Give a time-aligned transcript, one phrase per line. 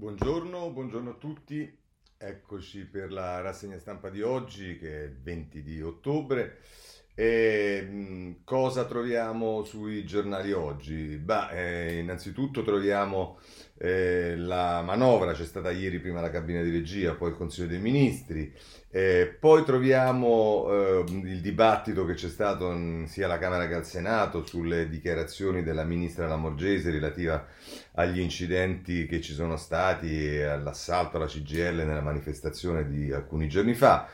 [0.00, 1.78] Buongiorno, buongiorno a tutti.
[2.16, 6.56] Eccoci per la rassegna stampa di oggi che è il 20 di ottobre.
[7.20, 11.18] E, mh, cosa troviamo sui giornali oggi?
[11.18, 13.38] Bah, eh, innanzitutto troviamo
[13.76, 17.78] eh, la manovra, c'è stata ieri prima la cabina di regia, poi il Consiglio dei
[17.78, 18.50] Ministri,
[18.88, 23.84] eh, poi troviamo eh, il dibattito che c'è stato in, sia alla Camera che al
[23.84, 27.46] Senato sulle dichiarazioni della ministra Lamorgese relativa
[27.96, 33.74] agli incidenti che ci sono stati e all'assalto alla CGL nella manifestazione di alcuni giorni
[33.74, 34.08] fa.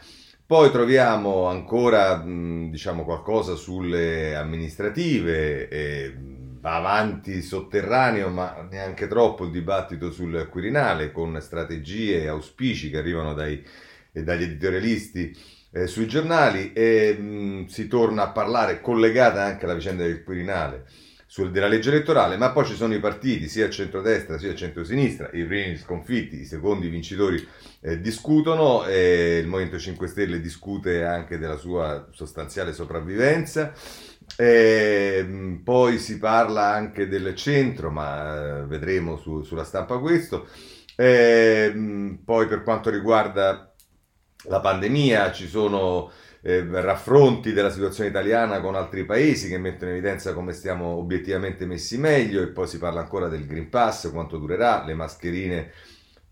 [0.47, 6.15] Poi troviamo ancora diciamo, qualcosa sulle amministrative, e
[6.61, 12.99] va avanti sotterraneo, ma neanche troppo il dibattito sul Quirinale, con strategie e auspici che
[12.99, 13.61] arrivano dai,
[14.13, 15.37] dagli editorialisti
[15.73, 20.87] eh, sui giornali e mh, si torna a parlare, collegata anche alla vicenda del Quirinale,
[21.37, 24.55] sul, della legge elettorale, ma poi ci sono i partiti, sia a centrodestra sia a
[24.55, 27.47] centrosinistra, i primi sconfitti, i secondi vincitori
[27.83, 33.75] eh, discutono, e il Movimento 5 Stelle discute anche della sua sostanziale sopravvivenza.
[34.35, 40.49] E, poi si parla anche del centro, ma eh, vedremo su, sulla stampa questo.
[40.97, 43.75] E, poi per quanto riguarda
[44.45, 46.11] la pandemia ci sono
[46.47, 51.67] eh, raffronti della situazione italiana con altri paesi che mettono in evidenza come stiamo obiettivamente
[51.67, 55.73] messi meglio e poi si parla ancora del Green Pass, quanto durerà, le mascherine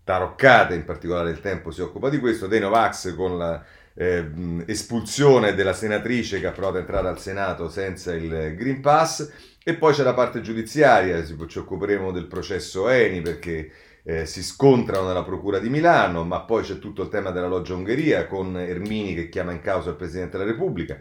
[0.05, 3.61] taroccate, in particolare il tempo si occupa di questo, dei Novax con la
[3.93, 4.25] eh,
[4.67, 9.29] espulsione della senatrice che ha provato a entrare al Senato senza il Green Pass.
[9.67, 13.69] E poi c'è la parte giudiziaria, ci occuperemo del processo Eni perché
[14.07, 17.73] eh, si scontrano nella Procura di Milano, ma poi c'è tutto il tema della loggia
[17.73, 20.99] Ungheria con Ermini che chiama in causa il Presidente della Repubblica.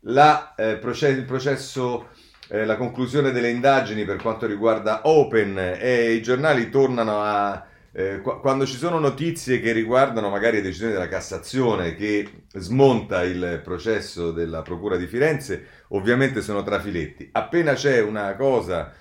[0.00, 2.08] La, eh, processo, il processo,
[2.48, 7.66] eh, la conclusione delle indagini per quanto riguarda Open e i giornali tornano a...
[7.92, 14.32] Eh, quando ci sono notizie che riguardano magari decisioni della Cassazione che smonta il processo
[14.32, 17.28] della Procura di Firenze, ovviamente sono trafiletti.
[17.32, 18.92] Appena c'è una cosa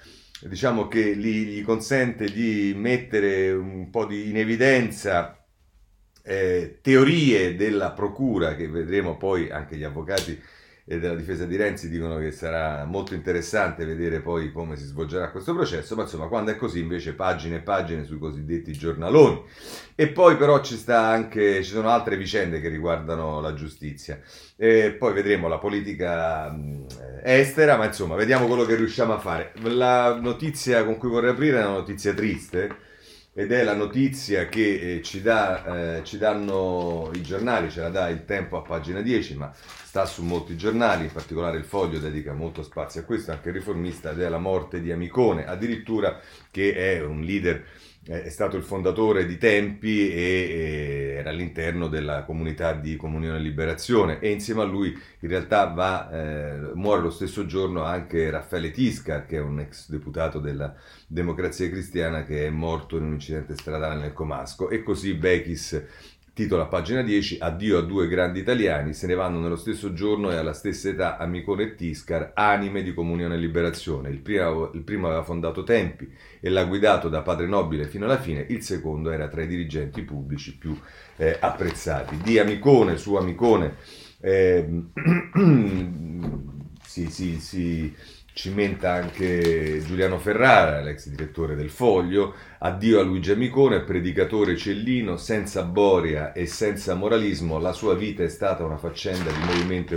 [0.41, 5.45] diciamo che gli, gli consente di mettere un po' di, in evidenza
[6.23, 10.39] eh, teorie della procura, che vedremo poi anche gli avvocati
[10.87, 15.31] e della difesa di Renzi dicono che sarà molto interessante vedere poi come si svolgerà
[15.31, 19.43] questo processo, ma insomma quando è così invece pagine e pagine sui cosiddetti giornaloni.
[19.95, 24.19] E poi però ci, anche, ci sono altre vicende che riguardano la giustizia.
[24.55, 26.55] E poi vedremo la politica
[27.23, 29.53] estera, ma insomma vediamo quello che riusciamo a fare.
[29.63, 32.84] La notizia con cui vorrei aprire è una notizia triste
[33.37, 37.89] ed è la notizia che eh, ci, dà, eh, ci danno i giornali, ce la
[37.89, 41.99] dà il tempo a pagina 10, ma sta su molti giornali, in particolare il Foglio
[41.99, 46.17] dedica molto spazio a questo, anche il riformista, ed è la morte di Amicone, addirittura
[46.49, 47.65] che è un leader
[48.07, 54.19] è stato il fondatore di Tempi e, era all'interno della comunità di Comunione e Liberazione.
[54.19, 54.89] E insieme a lui
[55.19, 59.89] in realtà va, eh, muore lo stesso giorno anche Raffaele Tiscar che è un ex
[59.89, 60.75] deputato della
[61.07, 64.69] Democrazia Cristiana che è morto in un incidente stradale nel Comasco.
[64.69, 65.83] E così Bechis
[66.35, 70.31] Titolo a pagina 10, addio a due grandi italiani, se ne vanno nello stesso giorno
[70.31, 74.09] e alla stessa età Amicone e Tiscar, anime di comunione e liberazione.
[74.09, 78.19] Il primo, il primo aveva fondato Tempi e l'ha guidato da padre nobile fino alla
[78.19, 80.77] fine, il secondo era tra i dirigenti pubblici più
[81.15, 82.17] eh, apprezzati.
[82.17, 83.75] Di Amicone su Amicone
[84.19, 84.67] eh,
[86.83, 87.95] si, si, si
[88.35, 95.63] cimenta anche Giuliano Ferrara, l'ex direttore del Foglio, addio a Luigi Amicone, predicatore cellino, senza
[95.63, 99.95] boria e senza moralismo, la sua vita è stata una faccenda di movimento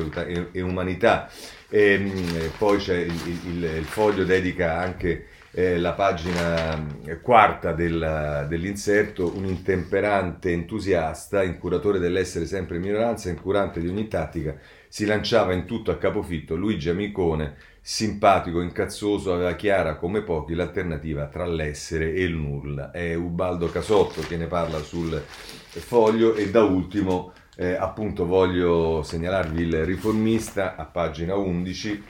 [0.52, 1.28] e umanità.
[1.68, 7.72] E, ehm, poi c'è il, il, il, Foglio dedica anche eh, la pagina eh, quarta
[7.72, 14.56] del, dell'inserto, un intemperante entusiasta, incuratore dell'essere sempre minoranza, incurante di ogni tattica,
[14.86, 16.54] si lanciava in tutto a capofitto.
[16.54, 22.90] Luigi Amicone, simpatico, incazzoso, aveva chiara come pochi l'alternativa tra l'essere e il nulla.
[22.90, 29.62] È Ubaldo Casotto che ne parla sul foglio e da ultimo eh, appunto voglio segnalarvi
[29.62, 32.04] il riformista a pagina 11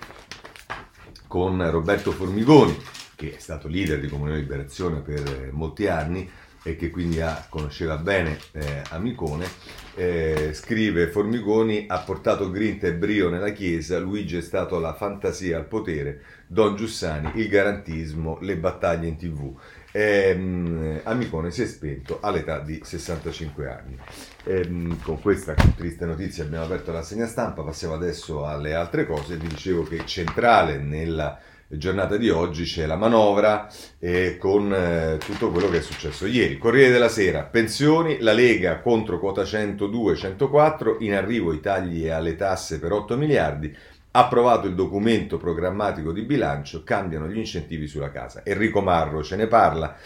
[1.27, 2.77] con Roberto Formigoni
[3.19, 6.31] che è stato leader di Comunione Liberazione per molti anni
[6.63, 9.47] e che quindi ha, conosceva bene eh, Amicone,
[9.95, 15.57] eh, scrive Formigoni ha portato grinta e brio nella Chiesa, Luigi è stato la fantasia
[15.57, 19.55] al potere, Don Giussani il garantismo, le battaglie in tv.
[19.91, 23.99] Eh, Amicone si è spento all'età di 65 anni.
[24.45, 29.37] Eh, con questa triste notizia abbiamo aperto la segna stampa, passiamo adesso alle altre cose.
[29.37, 31.41] Vi dicevo che centrale nella
[31.77, 33.69] giornata di oggi c'è la manovra
[33.99, 36.57] eh, con eh, tutto quello che è successo ieri.
[36.57, 42.79] Corriere della Sera, pensioni, la Lega contro quota 102-104, in arrivo i tagli alle tasse
[42.79, 43.77] per 8 miliardi,
[44.13, 48.41] approvato il documento programmatico di bilancio, cambiano gli incentivi sulla casa.
[48.45, 49.97] Enrico Marro ce ne parla.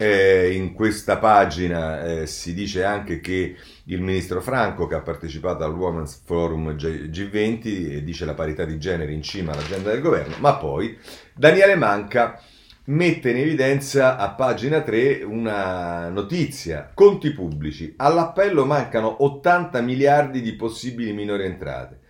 [0.00, 3.56] Eh, in questa pagina eh, si dice anche che
[3.90, 9.12] il ministro Franco, che ha partecipato al Women's Forum G20, dice la parità di genere
[9.12, 10.96] in cima all'agenda del governo, ma poi
[11.34, 12.40] Daniele Manca
[12.84, 20.52] mette in evidenza a pagina 3 una notizia, conti pubblici, all'appello mancano 80 miliardi di
[20.54, 22.00] possibili minori entrate.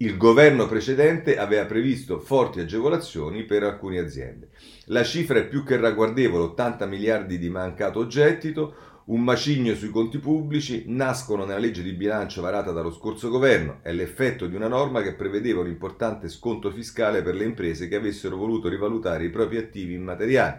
[0.00, 4.50] Il governo precedente aveva previsto forti agevolazioni per alcune aziende.
[4.86, 8.74] La cifra è più che ragguardevole, 80 miliardi di mancato gettito,
[9.08, 13.78] un macigno sui conti pubblici, nascono nella legge di bilancio varata dallo scorso governo.
[13.80, 17.96] È l'effetto di una norma che prevedeva un importante sconto fiscale per le imprese che
[17.96, 20.58] avessero voluto rivalutare i propri attivi immateriali.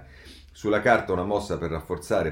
[0.51, 2.31] Sulla carta una mossa per rafforzare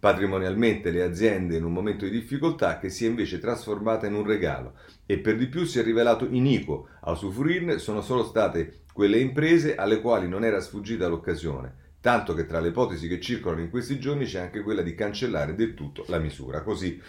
[0.00, 4.26] patrimonialmente le aziende in un momento di difficoltà che si è invece trasformata in un
[4.26, 4.72] regalo
[5.06, 6.88] e per di più si è rivelato iniquo.
[7.02, 12.44] A usufruirne sono solo state quelle imprese alle quali non era sfuggita l'occasione, tanto che
[12.44, 16.04] tra le ipotesi che circolano in questi giorni c'è anche quella di cancellare del tutto
[16.08, 16.60] la misura.
[16.60, 17.00] Così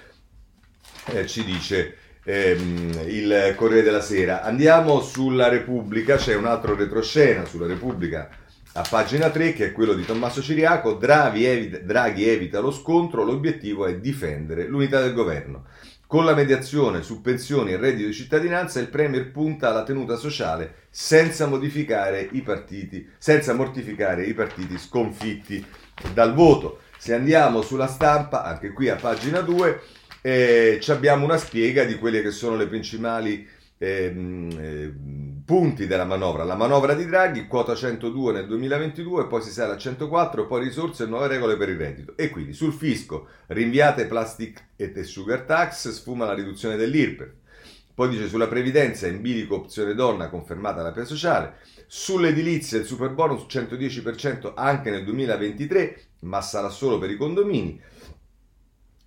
[1.08, 4.42] eh, ci dice ehm, il Corriere della Sera.
[4.42, 8.30] Andiamo sulla Repubblica, c'è un altro retroscena sulla Repubblica
[8.72, 10.94] a pagina 3 che è quello di Tommaso Ciriaco.
[10.94, 15.66] Draghi evita, Draghi evita lo scontro, l'obiettivo è difendere l'unità del governo.
[16.08, 20.84] Con la mediazione su pensioni e reddito di cittadinanza il Premier punta alla tenuta sociale
[20.92, 21.48] senza
[22.42, 25.66] partiti, senza mortificare i partiti sconfitti
[26.14, 26.82] dal voto.
[26.98, 29.82] Se andiamo sulla stampa, anche qui a pagina 2,
[30.22, 33.48] eh, abbiamo una spiega di quelle che sono le principali
[33.78, 34.14] eh,
[34.58, 34.94] eh,
[35.46, 36.44] punti della manovra.
[36.44, 41.04] La manovra di Draghi, quota 102 nel 2022, poi si sale a 104, poi risorse
[41.04, 42.18] e nuove regole per il reddito.
[42.18, 47.32] E quindi sul fisco, rinviate plastic e sugar tax, sfuma la riduzione dell'IRPEF.
[47.94, 51.58] Poi dice sulla previdenza, in bilico opzione donna, confermata la PEA sociale.
[51.86, 57.80] Sull'edilizia, il super bonus 110% anche nel 2023, ma sarà solo per i condomini.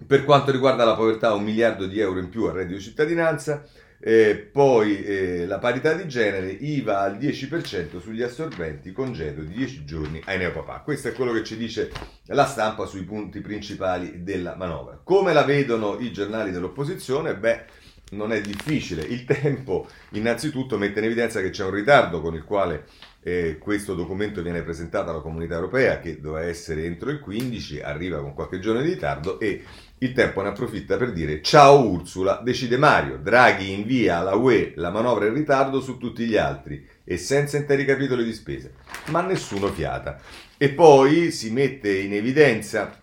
[0.07, 3.67] Per quanto riguarda la povertà, un miliardo di euro in più al reddito di cittadinanza.
[4.01, 9.85] Eh, poi eh, la parità di genere, IVA al 10% sugli assorbenti, congedo di 10
[9.85, 10.81] giorni ai neopapà.
[10.81, 11.91] Questo è quello che ci dice
[12.27, 15.01] la stampa sui punti principali della manovra.
[15.03, 17.37] Come la vedono i giornali dell'opposizione?
[17.37, 17.65] Beh,
[18.11, 19.03] non è difficile.
[19.03, 22.87] Il tempo innanzitutto mette in evidenza che c'è un ritardo con il quale
[23.23, 28.21] eh, questo documento viene presentato alla comunità europea che doveva essere entro il 15, arriva
[28.21, 29.65] con qualche giorno di ritardo e
[29.99, 34.91] il tempo ne approfitta per dire ciao Ursula, decide Mario, Draghi invia alla UE la
[34.91, 38.75] manovra in ritardo su tutti gli altri e senza interi capitoli di spese,
[39.07, 40.21] ma nessuno fiata.
[40.57, 43.01] E poi si mette in evidenza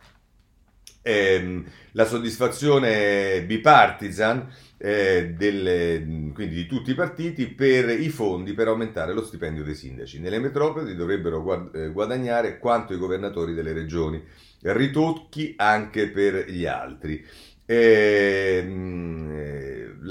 [1.02, 8.68] ehm, la soddisfazione bipartisan eh, delle, quindi di tutti i partiti per i fondi per
[8.68, 10.20] aumentare lo stipendio dei sindaci.
[10.20, 14.24] Nelle metropoli dovrebbero eh, guadagnare quanto i governatori delle regioni
[14.74, 17.26] ritocchi anche per gli altri.
[17.68, 19.26] E, ehm,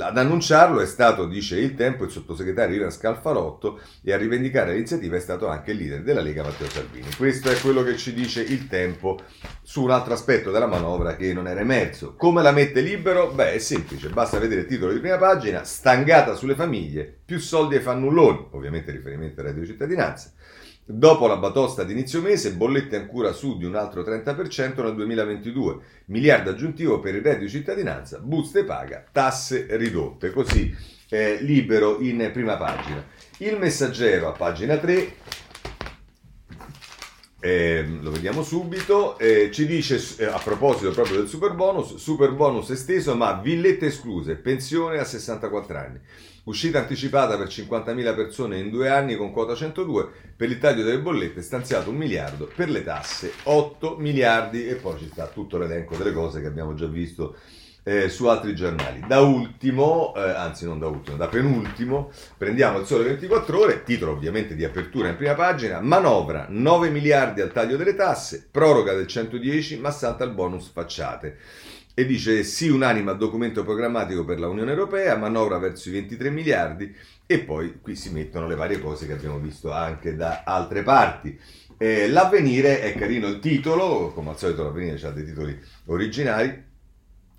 [0.02, 5.16] ad annunciarlo è stato, dice il tempo, il sottosegretario Ivan Scalfarotto e a rivendicare l'iniziativa
[5.16, 7.06] è stato anche il leader della Lega Matteo Salvini.
[7.16, 9.20] Questo è quello che ci dice il tempo
[9.62, 12.16] su un altro aspetto della manovra che non era emerso.
[12.16, 13.30] Come la mette libero?
[13.30, 17.76] Beh, è semplice, basta vedere il titolo di prima pagina, stangata sulle famiglie, più soldi
[17.76, 20.32] ai fannulloni, ovviamente riferimento al reddito di cittadinanza.
[20.86, 25.78] Dopo la batosta di inizio mese, bollette ancora su di un altro 30% nel 2022,
[26.06, 30.30] miliardo aggiuntivo per il reddito di cittadinanza, buste paga, tasse ridotte.
[30.30, 30.76] Così
[31.08, 33.02] eh, libero in prima pagina.
[33.38, 35.12] Il messaggero a pagina 3
[37.40, 42.32] eh, lo vediamo subito, eh, ci dice eh, a proposito proprio del super bonus, super
[42.32, 46.00] bonus esteso ma villette escluse, pensione a 64 anni.
[46.44, 51.00] Uscita anticipata per 50.000 persone in due anni con quota 102, per il taglio delle
[51.00, 55.96] bollette stanziato un miliardo, per le tasse 8 miliardi e poi ci sta tutto l'elenco
[55.96, 57.36] delle cose che abbiamo già visto
[57.82, 59.02] eh, su altri giornali.
[59.06, 64.12] Da ultimo, eh, anzi non da ultimo, da penultimo, prendiamo il Sole 24 Ore, titolo
[64.12, 69.06] ovviamente di apertura in prima pagina, manovra 9 miliardi al taglio delle tasse, proroga del
[69.06, 71.38] 110 ma salta il bonus facciate
[71.94, 76.28] e dice sì unanime al documento programmatico per la Unione Europea, manovra verso i 23
[76.30, 76.92] miliardi
[77.24, 81.38] e poi qui si mettono le varie cose che abbiamo visto anche da altre parti.
[81.78, 86.62] Eh, l'avvenire è carino il titolo, come al solito l'avvenire ha dei titoli originali,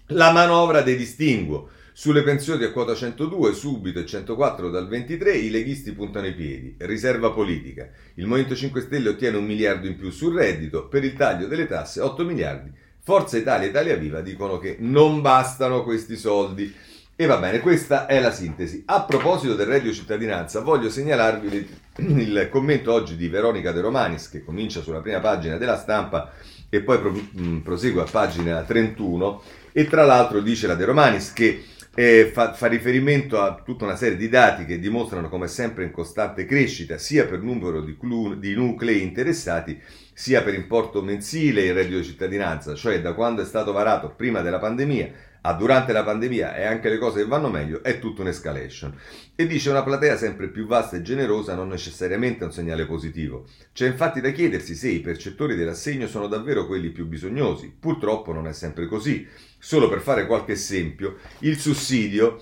[0.08, 1.70] la manovra dei distinguo.
[1.98, 6.76] Sulle pensioni a quota 102, subito e 104 dal 23, i leghisti puntano i piedi.
[6.80, 7.90] Riserva politica.
[8.16, 11.68] Il Movimento 5 Stelle ottiene un miliardo in più sul reddito, per il taglio delle
[11.68, 12.70] tasse 8 miliardi.
[13.06, 16.74] Forza Italia e Italia Viva dicono che non bastano questi soldi.
[17.16, 18.82] E va bene, questa è la sintesi.
[18.88, 21.70] A proposito del reddito cittadinanza, voglio segnalarvi
[22.02, 26.32] il commento oggi di Veronica De Romanis, che comincia sulla prima pagina della stampa
[26.68, 31.64] e poi prosegue a pagina 31, e tra l'altro dice la De Romanis che
[31.96, 35.92] eh, fa, fa, riferimento a tutta una serie di dati che dimostrano come sempre in
[35.92, 39.82] costante crescita, sia per numero di, clu, di nuclei interessati,
[40.14, 44.42] sia per importo mensile il reddito di cittadinanza, cioè da quando è stato varato prima
[44.42, 45.10] della pandemia
[45.46, 48.98] a durante la pandemia e anche le cose che vanno meglio, è tutta un'escalation.
[49.36, 53.46] E dice una platea sempre più vasta e generosa non necessariamente è un segnale positivo.
[53.72, 57.72] C'è infatti da chiedersi se i percettori dell'assegno sono davvero quelli più bisognosi.
[57.80, 59.28] Purtroppo non è sempre così.
[59.60, 62.42] Solo per fare qualche esempio, il sussidio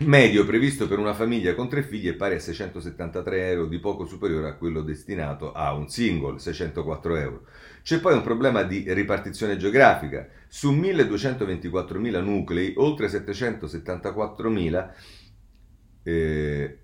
[0.00, 4.04] medio previsto per una famiglia con tre figli è pari a 673 euro, di poco
[4.04, 7.46] superiore a quello destinato a un single, 604 euro.
[7.82, 10.28] C'è poi un problema di ripartizione geografica.
[10.56, 14.90] Su 1224.000 nuclei, oltre 774.000,
[16.02, 16.78] eh,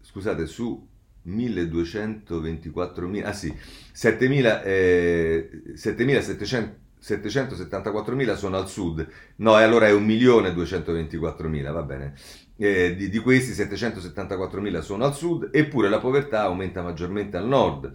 [0.00, 0.88] scusate, su
[1.26, 3.54] 1224.000, ah sì,
[3.94, 12.14] 7.000, eh, 7.700 774.000 sono al sud, no, e allora è 1.224.000, va bene.
[12.56, 17.92] Eh, di, di, questi 774.000 sono al sud, eppure la povertà aumenta maggiormente al nord.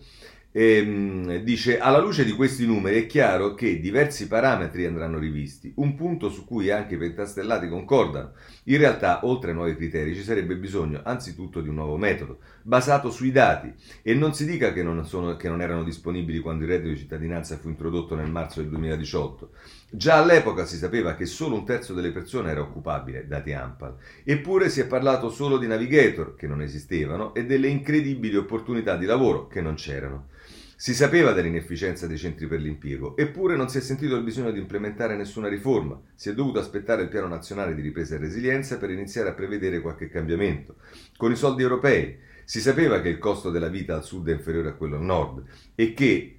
[0.51, 5.72] E, ehm, dice, alla luce di questi numeri è chiaro che diversi parametri andranno rivisti,
[5.75, 8.32] un punto su cui anche i pentastellati concordano.
[8.66, 13.12] In realtà, oltre ai nuovi criteri, ci sarebbe bisogno anzitutto di un nuovo metodo, basato
[13.12, 16.70] sui dati, e non si dica che non, sono, che non erano disponibili quando il
[16.70, 19.51] reddito di cittadinanza fu introdotto nel marzo del 2018.
[19.89, 24.70] Già all'epoca si sapeva che solo un terzo delle persone era occupabile, dati Ampal, eppure
[24.70, 29.48] si è parlato solo di navigator, che non esistevano, e delle incredibili opportunità di lavoro,
[29.48, 30.27] che non c'erano.
[30.75, 34.60] Si sapeva dell'inefficienza dei centri per l'impiego, eppure non si è sentito il bisogno di
[34.60, 35.98] implementare nessuna riforma.
[36.13, 39.79] Si è dovuto aspettare il Piano Nazionale di Ripresa e Resilienza per iniziare a prevedere
[39.79, 40.75] qualche cambiamento.
[41.15, 44.70] Con i soldi europei si sapeva che il costo della vita al sud è inferiore
[44.70, 45.44] a quello al nord
[45.75, 46.37] e che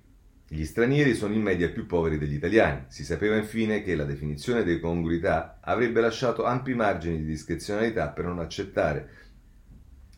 [0.50, 2.84] gli stranieri sono in media più poveri degli italiani.
[2.88, 8.24] Si sapeva infine che la definizione di congruità avrebbe lasciato ampi margini di discrezionalità per
[8.24, 9.10] non accettare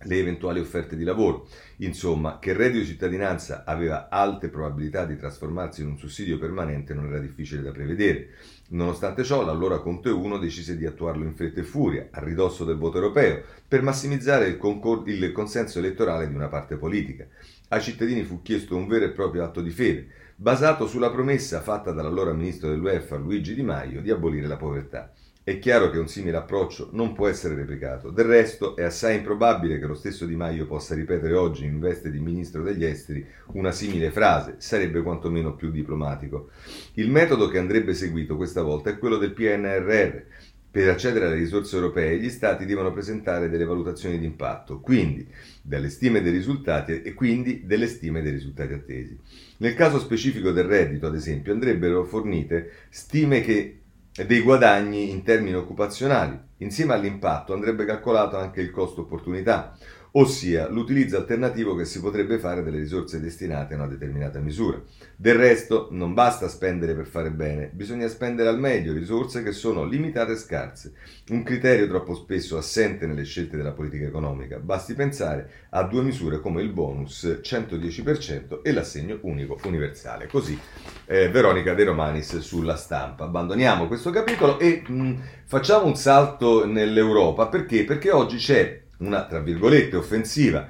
[0.04, 1.49] le eventuali offerte di lavoro.
[1.78, 6.94] Insomma, che il reddito di cittadinanza aveva alte probabilità di trasformarsi in un sussidio permanente
[6.94, 8.28] non era difficile da prevedere.
[8.68, 12.76] Nonostante ciò, l'allora Conte 1 decise di attuarlo in fretta e furia, a ridosso del
[12.76, 17.26] voto europeo, per massimizzare il, concor- il consenso elettorale di una parte politica.
[17.68, 21.92] Ai cittadini fu chiesto un vero e proprio atto di fede, basato sulla promessa fatta
[21.92, 25.12] dall'allora ministro dell'UEFA Luigi Di Maio di abolire la povertà.
[25.44, 28.09] È chiaro che un simile approccio non può essere replicato.
[28.09, 32.11] Del resto, è assai improbabile che lo stesso Di Maio possa ripetere oggi, in veste
[32.11, 34.54] di ministro degli esteri, una simile frase.
[34.56, 36.49] Sarebbe quantomeno più diplomatico.
[36.94, 40.23] Il metodo che andrebbe seguito questa volta è quello del PNRR.
[40.70, 45.28] Per accedere alle risorse europee gli Stati devono presentare delle valutazioni di impatto, quindi
[45.61, 49.18] delle stime dei risultati e quindi delle stime dei risultati attesi.
[49.61, 53.81] Nel caso specifico del reddito, ad esempio, andrebbero fornite stime che
[54.26, 56.38] dei guadagni in termini occupazionali.
[56.59, 59.76] Insieme all'impatto andrebbe calcolato anche il costo opportunità,
[60.12, 64.83] ossia l'utilizzo alternativo che si potrebbe fare delle risorse destinate a una determinata misura.
[65.17, 69.85] Del resto non basta spendere per fare bene, bisogna spendere al meglio risorse che sono
[69.85, 70.93] limitate e scarse,
[71.29, 74.59] un criterio troppo spesso assente nelle scelte della politica economica.
[74.59, 80.26] Basti pensare a due misure come il bonus 110% e l'assegno unico universale.
[80.26, 80.59] Così
[81.07, 83.25] eh, Veronica De Romanis sulla stampa.
[83.25, 85.14] Abbandoniamo questo capitolo e mh,
[85.45, 87.85] facciamo un salto nell'Europa perché?
[87.85, 90.69] Perché oggi c'è una, tra virgolette, offensiva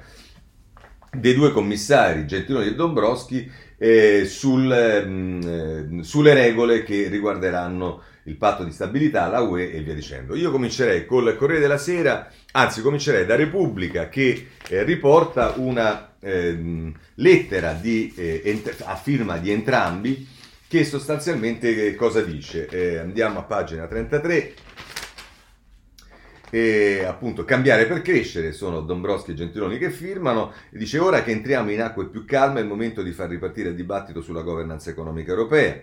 [1.13, 8.03] dei due commissari, Gentiloni e Dombrowski, eh, sul, mh, mm, eh, sulle regole che riguarderanno
[8.25, 10.35] il patto di stabilità, la UE e via dicendo.
[10.35, 16.93] Io comincerei col Corriere della Sera, anzi comincerei da Repubblica che eh, riporta una ehm,
[17.15, 20.27] lettera di, eh, ent- a firma di entrambi
[20.67, 22.67] che sostanzialmente eh, cosa dice?
[22.67, 24.53] Eh, andiamo a pagina 33
[26.51, 31.31] e appunto cambiare per crescere, sono Dombrowski e Gentiloni che firmano, e dice ora che
[31.31, 34.89] entriamo in acque più calme è il momento di far ripartire il dibattito sulla governance
[34.89, 35.81] economica europea.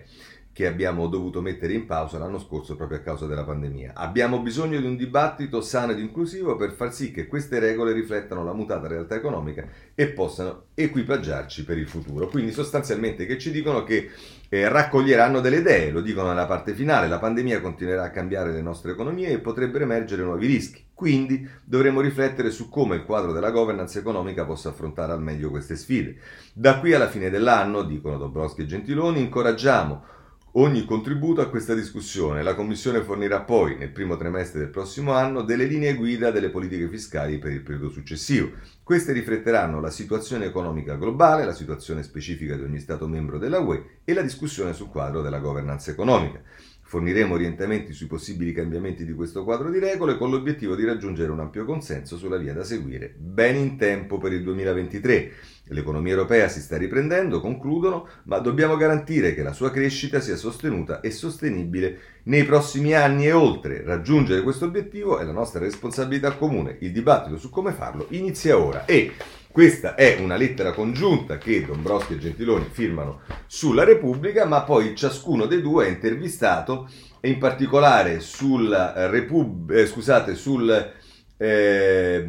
[0.51, 3.93] Che abbiamo dovuto mettere in pausa l'anno scorso proprio a causa della pandemia.
[3.95, 8.43] Abbiamo bisogno di un dibattito sano ed inclusivo per far sì che queste regole riflettano
[8.43, 9.65] la mutata realtà economica
[9.95, 12.27] e possano equipaggiarci per il futuro.
[12.27, 14.09] Quindi sostanzialmente che ci dicono che
[14.49, 18.61] eh, raccoglieranno delle idee, lo dicono nella parte finale, la pandemia continuerà a cambiare le
[18.61, 20.83] nostre economie e potrebbero emergere nuovi rischi.
[20.93, 25.77] Quindi dovremo riflettere su come il quadro della governance economica possa affrontare al meglio queste
[25.77, 26.17] sfide.
[26.51, 30.17] Da qui alla fine dell'anno, dicono Dobrowski e Gentiloni, incoraggiamo
[30.53, 32.41] ogni contributo a questa discussione.
[32.41, 36.87] La Commissione fornirà poi, nel primo trimestre del prossimo anno, delle linee guida delle politiche
[36.87, 38.51] fiscali per il periodo successivo.
[38.83, 43.99] Queste rifletteranno la situazione economica globale, la situazione specifica di ogni Stato membro della UE
[44.03, 46.41] e la discussione sul quadro della governance economica.
[46.89, 51.39] Forniremo orientamenti sui possibili cambiamenti di questo quadro di regole con l'obiettivo di raggiungere un
[51.39, 55.31] ampio consenso sulla via da seguire ben in tempo per il 2023.
[55.65, 60.99] L'economia europea si sta riprendendo, concludono, ma dobbiamo garantire che la sua crescita sia sostenuta
[61.01, 63.83] e sostenibile nei prossimi anni e oltre.
[63.83, 66.77] Raggiungere questo obiettivo è la nostra responsabilità comune.
[66.79, 69.13] Il dibattito su come farlo inizia ora e
[69.51, 75.45] questa è una lettera congiunta che Dombrowski e Gentiloni firmano sulla Repubblica, ma poi ciascuno
[75.45, 76.89] dei due è intervistato
[77.19, 80.93] e in particolare sul Repub- eh, scusate, sul
[81.41, 82.25] eh,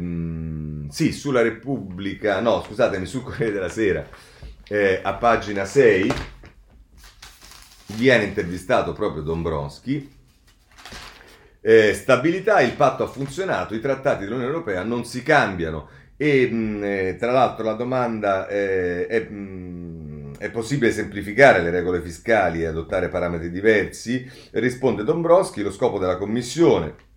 [0.89, 4.07] sì, sulla Repubblica, no, scusatemi, sul Corriere della Sera,
[4.67, 6.11] eh, a pagina 6,
[7.95, 10.19] viene intervistato proprio Dombrowski.
[11.61, 15.89] Eh, stabilità, il patto ha funzionato, i trattati dell'Unione Europea non si cambiano
[16.21, 22.61] e eh, tra l'altro la domanda eh, è, mh, è possibile semplificare le regole fiscali
[22.61, 24.29] e adottare parametri diversi?
[24.51, 27.09] Risponde Dombrowski, lo scopo della Commissione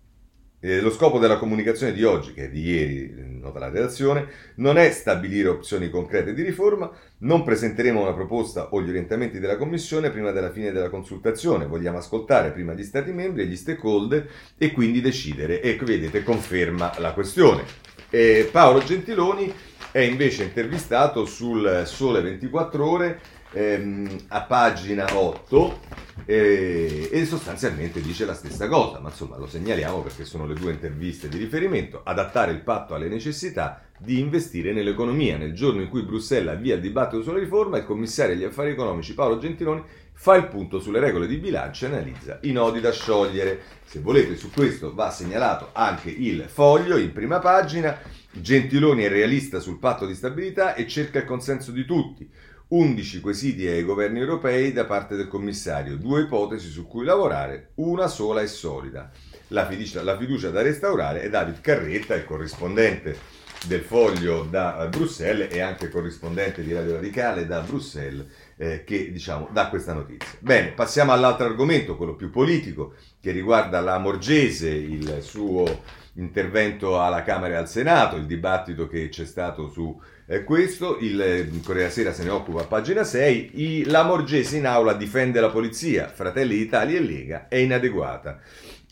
[0.65, 4.79] eh, lo scopo della comunicazione di oggi, che è di ieri, nota la redazione, non
[4.79, 10.09] è stabilire opzioni concrete di riforma, non presenteremo una proposta o gli orientamenti della Commissione
[10.09, 14.71] prima della fine della consultazione, vogliamo ascoltare prima gli Stati membri e gli stakeholder e
[14.71, 15.61] quindi decidere.
[15.61, 17.84] E vedete, conferma la questione.
[18.15, 19.53] E Paolo Gentiloni
[19.91, 23.19] è invece intervistato sul Sole 24 ore
[23.51, 25.79] ehm, a pagina 8
[26.25, 30.71] eh, e sostanzialmente dice la stessa cosa, ma insomma lo segnaliamo perché sono le due
[30.71, 35.35] interviste di riferimento, adattare il patto alle necessità di investire nell'economia.
[35.35, 39.13] Nel giorno in cui Bruxelles avvia il dibattito sulla riforma, il commissario agli affari economici
[39.13, 39.83] Paolo Gentiloni
[40.17, 43.59] fa il punto sulle regole di bilancio e analizza i nodi da sciogliere.
[43.85, 48.14] Se volete su questo va segnalato anche il foglio in prima pagina.
[48.37, 52.29] Gentiloni è realista sul patto di stabilità e cerca il consenso di tutti.
[52.67, 58.07] 11 quesiti ai governi europei da parte del commissario, due ipotesi su cui lavorare, una
[58.07, 59.09] sola e solida.
[59.49, 63.17] La fiducia, la fiducia da restaurare è David Carretta, il corrispondente
[63.67, 68.25] del foglio da Bruxelles e anche corrispondente di Radio Radicale da Bruxelles
[68.57, 70.37] eh, che diciamo dà questa notizia.
[70.39, 77.23] Bene, passiamo all'altro argomento, quello più politico, che riguarda la Morgese, il suo intervento alla
[77.23, 81.89] Camera e al Senato, il dibattito che c'è stato su eh, questo, il, il Corriere
[81.89, 86.07] Sera se ne occupa a pagina 6, i, la Morgese in aula difende la polizia,
[86.07, 88.39] Fratelli d'Italia e Lega è inadeguata.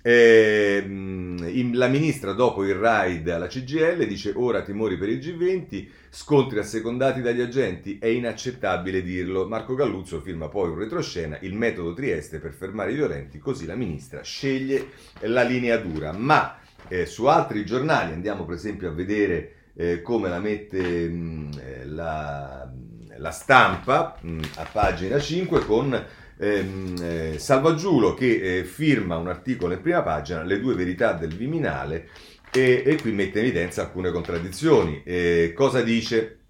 [0.06, 6.60] Eh, la ministra dopo il raid alla CGL dice ora timori per il G20, scontri
[6.60, 9.48] assecondati dagli agenti, è inaccettabile dirlo.
[9.48, 13.76] Marco Galluzzo firma poi un retroscena, il metodo Trieste per fermare i violenti, così la
[13.76, 14.90] ministra sceglie
[15.22, 16.12] la linea dura.
[16.12, 16.58] Ma
[16.88, 21.86] eh, su altri giornali, andiamo per esempio a vedere eh, come la mette mh, eh,
[21.86, 22.72] la,
[23.18, 26.06] la, stampa mh, a pagina 5 con
[26.38, 31.36] ehm, eh, Salvaggiulo che eh, firma un articolo in prima pagina, Le due verità del
[31.36, 32.08] Viminale,
[32.52, 35.02] e, e qui mette in evidenza alcune contraddizioni.
[35.04, 36.43] Eh, cosa dice?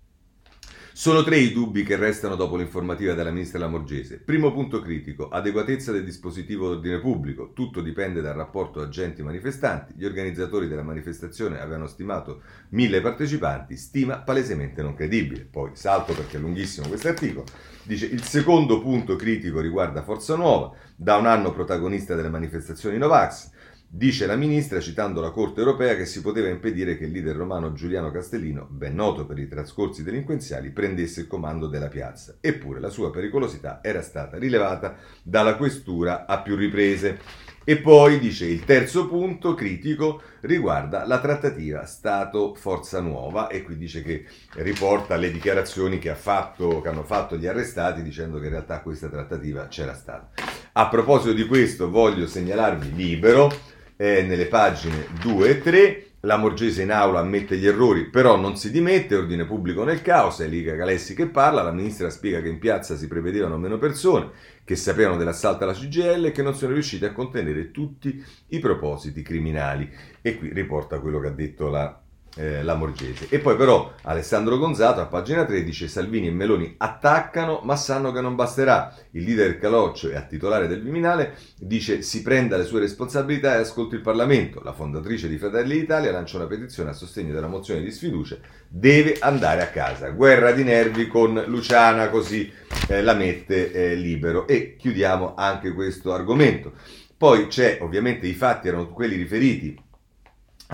[0.96, 4.20] Sono tre i dubbi che restano dopo l'informativa della ministra Lamorgese.
[4.20, 7.52] Primo punto critico, adeguatezza del dispositivo d'ordine pubblico.
[7.52, 9.94] Tutto dipende dal rapporto agenti-manifestanti.
[9.98, 15.48] Gli organizzatori della manifestazione avevano stimato mille partecipanti, stima palesemente non credibile.
[15.50, 17.46] Poi salto perché è lunghissimo questo articolo.
[17.82, 23.50] Dice il secondo punto critico riguarda Forza Nuova, da un anno protagonista delle manifestazioni Novax.
[23.96, 27.74] Dice la ministra, citando la Corte europea, che si poteva impedire che il leader romano
[27.74, 32.38] Giuliano Castellino, ben noto per i trascorsi delinquenziali, prendesse il comando della piazza.
[32.42, 37.20] Eppure la sua pericolosità era stata rilevata dalla questura a più riprese.
[37.64, 44.02] E poi dice il terzo punto critico riguarda la trattativa Stato-Forza Nuova e qui dice
[44.02, 44.26] che
[44.56, 49.08] riporta le dichiarazioni che, fatto, che hanno fatto gli arrestati dicendo che in realtà questa
[49.08, 50.32] trattativa c'era stata.
[50.74, 53.52] A proposito di questo voglio segnalarvi libero
[53.98, 58.56] eh, nelle pagine 2 e 3 la Morgese in aula ammette gli errori, però non
[58.56, 62.48] si dimette, ordine pubblico nel caos, è Liga Calessi che parla, la ministra spiega che
[62.48, 64.30] in piazza si prevedevano meno persone,
[64.64, 69.22] che sapevano dell'assalto alla CGL e che non sono riusciti a contenere tutti i propositi
[69.22, 69.92] criminali.
[70.22, 72.03] E qui riporta quello che ha detto la
[72.36, 73.28] eh, la Morgese.
[73.30, 78.22] E poi però Alessandro Gonzato a pagina 13 Salvini e Meloni attaccano ma sanno che
[78.22, 78.96] non basterà.
[79.12, 83.60] Il leader Caloccio e a titolare del Viminale dice si prenda le sue responsabilità e
[83.60, 84.62] ascolti il Parlamento.
[84.64, 88.38] La fondatrice di Fratelli d'Italia lancia una petizione a sostegno della mozione di sfiducia.
[88.68, 90.10] Deve andare a casa.
[90.10, 92.52] Guerra di nervi con Luciana così
[92.88, 94.48] eh, la mette eh, libero.
[94.48, 96.74] E chiudiamo anche questo argomento.
[97.16, 99.80] Poi c'è ovviamente i fatti erano quelli riferiti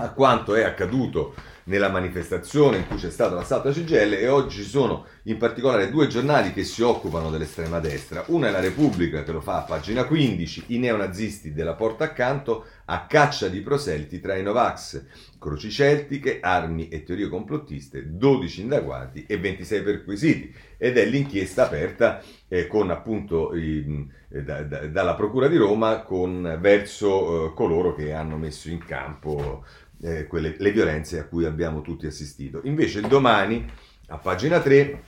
[0.02, 1.34] a quanto è accaduto
[1.64, 5.90] nella manifestazione in cui c'è stato l'assalto a CGL e oggi ci sono in particolare
[5.90, 8.24] due giornali che si occupano dell'estrema destra.
[8.26, 12.64] Una è la Repubblica che lo fa a pagina 15, i neonazisti della porta accanto
[12.86, 15.04] a caccia di proseliti tra i Novax,
[15.38, 20.52] croci celtiche, armi e teorie complottiste, 12 indagati e 26 perquisiti.
[20.76, 26.58] Ed è l'inchiesta aperta eh, con appunto eh, da, da, dalla Procura di Roma con,
[26.60, 29.64] verso eh, coloro che hanno messo in campo
[30.02, 32.60] eh, quelle, le violenze a cui abbiamo tutti assistito.
[32.64, 33.68] Invece il domani,
[34.08, 35.02] a pagina 3,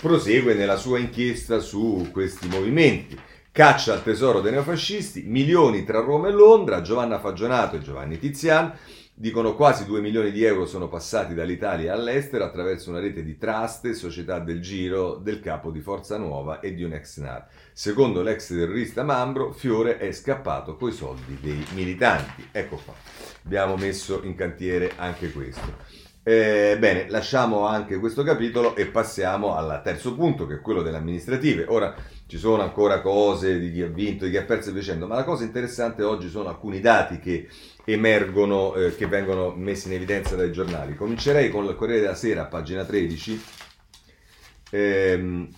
[0.00, 3.18] prosegue nella sua inchiesta su questi movimenti.
[3.50, 8.72] Caccia al tesoro dei neofascisti, milioni tra Roma e Londra, Giovanna Fagionato e Giovanni Tizian
[9.16, 13.94] Dicono quasi 2 milioni di euro sono passati dall'Italia all'estero attraverso una rete di truste,
[13.94, 17.46] società del giro, del capo di Forza Nuova e di un ex NAR.
[17.72, 22.48] Secondo l'ex terrorista Mambro, Fiore è scappato coi soldi dei militanti.
[22.50, 22.92] Ecco qua,
[23.44, 26.02] abbiamo messo in cantiere anche questo.
[26.26, 30.96] Eh, bene, lasciamo anche questo capitolo e passiamo al terzo punto, che è quello delle
[30.96, 31.66] amministrative.
[31.68, 31.94] Ora
[32.26, 35.14] ci sono ancora cose di chi ha vinto, di chi ha perso e dicendo, ma
[35.14, 37.46] la cosa interessante oggi sono alcuni dati che
[37.84, 40.94] emergono, eh, che vengono messi in evidenza dai giornali.
[40.94, 43.42] Comincerei con il Corriere della Sera, pagina 13.
[44.70, 45.48] Ehm,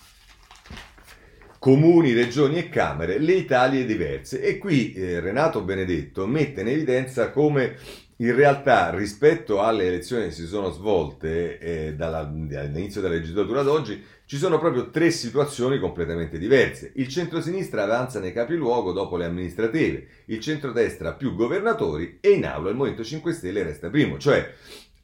[1.59, 4.41] comuni, regioni e camere, le Italie diverse.
[4.41, 7.77] E qui eh, Renato Benedetto mette in evidenza come
[8.19, 14.03] in realtà rispetto alle elezioni che si sono svolte eh, dall'inizio della legislatura ad oggi,
[14.27, 16.91] ci sono proprio tre situazioni completamente diverse.
[16.97, 22.71] Il centro-sinistra avanza nei capiluogo dopo le amministrative, il centro-destra più governatori e in aula
[22.71, 24.19] il Movimento 5 Stelle resta primo.
[24.19, 24.53] Cioè,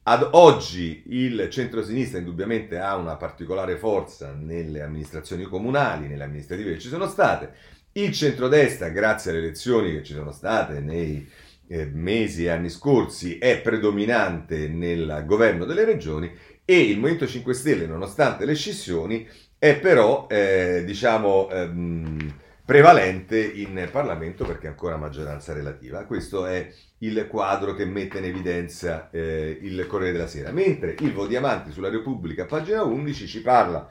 [0.04, 6.80] ad oggi il centro-sinistra indubbiamente ha una particolare forza nelle amministrazioni comunali, nelle amministrative che
[6.80, 7.52] ci sono state.
[7.92, 11.30] Il centro-destra, grazie alle elezioni che ci sono state nei
[11.68, 16.28] eh, mesi e anni scorsi, è predominante nel governo delle regioni
[16.64, 23.88] e il Movimento 5 Stelle, nonostante le scissioni, è però, eh, diciamo, ehm, prevalente in
[23.90, 26.04] Parlamento perché è ancora maggioranza relativa.
[26.04, 30.52] Questo è il quadro che mette in evidenza eh, il Corriere della Sera.
[30.52, 33.88] Mentre il Diamanti sulla Repubblica, pagina 11, ci parla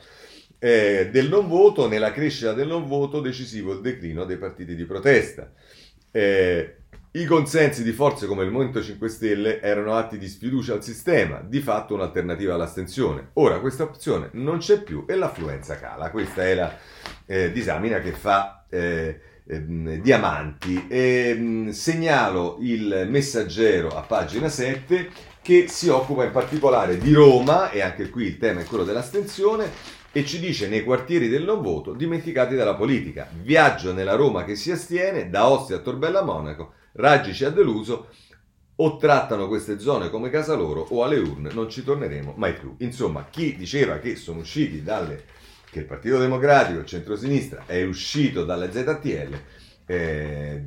[0.58, 4.86] eh, del non voto, nella crescita del non voto decisivo il declino dei partiti di
[4.86, 5.52] protesta.
[6.12, 6.76] Eh,
[7.14, 11.44] i consensi di forze come il Movimento 5 Stelle erano atti di sfiducia al sistema,
[11.46, 13.32] di fatto un'alternativa all'astensione.
[13.34, 16.10] Ora questa opzione non c'è più e l'affluenza cala.
[16.10, 16.74] Questa è la
[17.26, 20.88] eh, disamina che fa eh, eh, Diamanti.
[20.88, 25.10] E, mh, mm, segnalo il messaggero a pagina 7
[25.42, 29.70] che si occupa in particolare di Roma, e anche qui il tema è quello dell'astensione,
[30.14, 33.28] e ci dice nei quartieri del non voto dimenticati dalla politica.
[33.42, 38.10] Viaggio nella Roma che si astiene, da Ostia a Torbella Monaco Raggi ci ha deluso,
[38.76, 42.76] o trattano queste zone come casa loro o alle urne non ci torneremo mai più.
[42.80, 45.26] Insomma, chi diceva che sono usciti dalle
[45.72, 49.40] che il Partito Democratico, il centrosinistra è uscito dalle ZTL,
[49.86, 50.64] eh,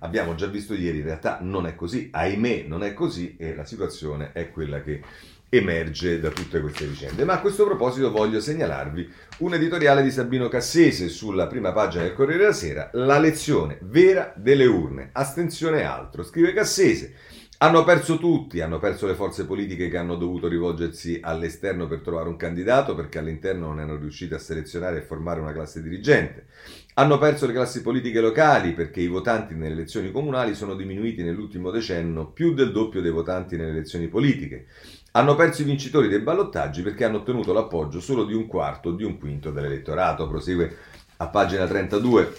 [0.00, 3.64] abbiamo già visto ieri, in realtà non è così, ahimè non è così e la
[3.64, 5.02] situazione è quella che
[5.50, 7.24] emerge da tutte queste vicende.
[7.24, 12.14] Ma a questo proposito voglio segnalarvi un editoriale di Sabino Cassese sulla prima pagina del
[12.14, 15.10] Corriere della Sera, la lezione vera delle urne.
[15.12, 17.14] Astensione altro, scrive Cassese.
[17.62, 22.30] Hanno perso tutti, hanno perso le forze politiche che hanno dovuto rivolgersi all'esterno per trovare
[22.30, 26.46] un candidato perché all'interno non erano riusciti a selezionare e formare una classe dirigente.
[26.94, 31.70] Hanno perso le classi politiche locali perché i votanti nelle elezioni comunali sono diminuiti nell'ultimo
[31.70, 34.64] decennio più del doppio dei votanti nelle elezioni politiche.
[35.12, 38.92] Hanno perso i vincitori dei ballottaggi perché hanno ottenuto l'appoggio solo di un quarto o
[38.92, 40.28] di un quinto dell'elettorato.
[40.28, 40.76] Prosegue
[41.16, 42.32] a pagina 32,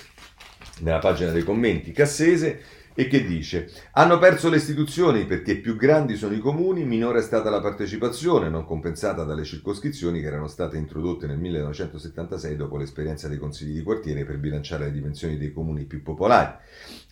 [0.79, 2.79] nella pagina dei commenti, Cassese.
[2.93, 7.21] e che dice hanno perso le istituzioni perché più grandi sono i comuni, minore è
[7.21, 13.27] stata la partecipazione, non compensata dalle circoscrizioni che erano state introdotte nel 1976 dopo l'esperienza
[13.27, 16.53] dei consigli di quartiere per bilanciare le dimensioni dei comuni più popolari.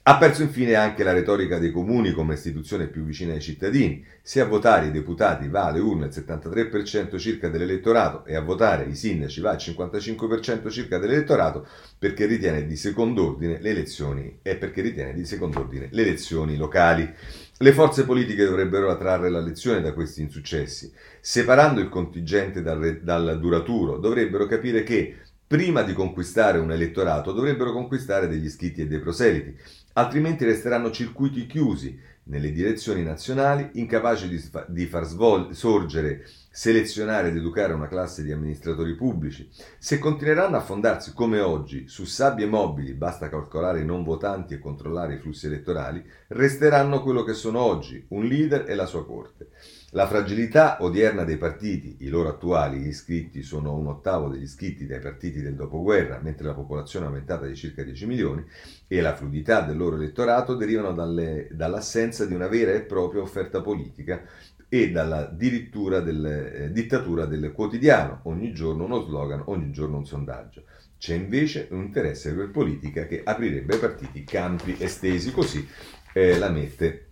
[0.02, 4.04] Ha perso infine anche la retorica dei comuni come istituzione più vicina ai cittadini.
[4.22, 8.86] Se a votare i deputati va alle urne il 73% circa dell'elettorato e a votare
[8.86, 14.56] i sindaci va il 55% circa dell'elettorato perché ritiene di secondo ordine le elezioni e
[14.56, 17.14] perché ritiene di secondo ordine le elezioni locali.
[17.58, 20.92] Le forze politiche dovrebbero trarre la lezione da questi insuccessi.
[21.20, 25.18] Separando il contingente dal, dal duraturo, dovrebbero capire che
[25.50, 29.58] prima di conquistare un elettorato dovrebbero conquistare degli iscritti e dei proseliti
[30.00, 37.38] altrimenti resteranno circuiti chiusi nelle direzioni nazionali, incapaci di, di far svol- sorgere, selezionare ed
[37.38, 39.50] educare una classe di amministratori pubblici.
[39.78, 44.60] Se continueranno a fondarsi come oggi su sabbie mobili, basta calcolare i non votanti e
[44.60, 49.50] controllare i flussi elettorali, resteranno quello che sono oggi, un leader e la sua corte.
[49.94, 55.00] La fragilità odierna dei partiti, i loro attuali iscritti sono un ottavo degli iscritti dai
[55.00, 58.46] partiti del dopoguerra, mentre la popolazione è aumentata di circa 10 milioni,
[58.88, 63.62] e la fluidità del loro elettorato derivano dalle, dall'assenza di una vera e propria offerta
[63.62, 64.22] politica
[64.70, 70.66] e dalla del, eh, dittatura del quotidiano, ogni giorno uno slogan, ogni giorno un sondaggio.
[71.00, 75.68] C'è invece un interesse per politica che aprirebbe ai partiti campi estesi, così
[76.14, 77.09] eh, la mette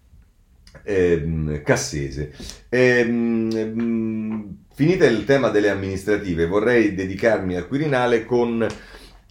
[0.83, 2.33] ehm, Cassese.
[2.69, 8.67] Ehm, finita il tema delle amministrative, vorrei dedicarmi al Quirinale con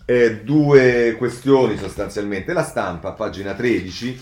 [0.04, 2.52] eh, due questioni sostanzialmente.
[2.52, 4.20] La stampa, pagina 13,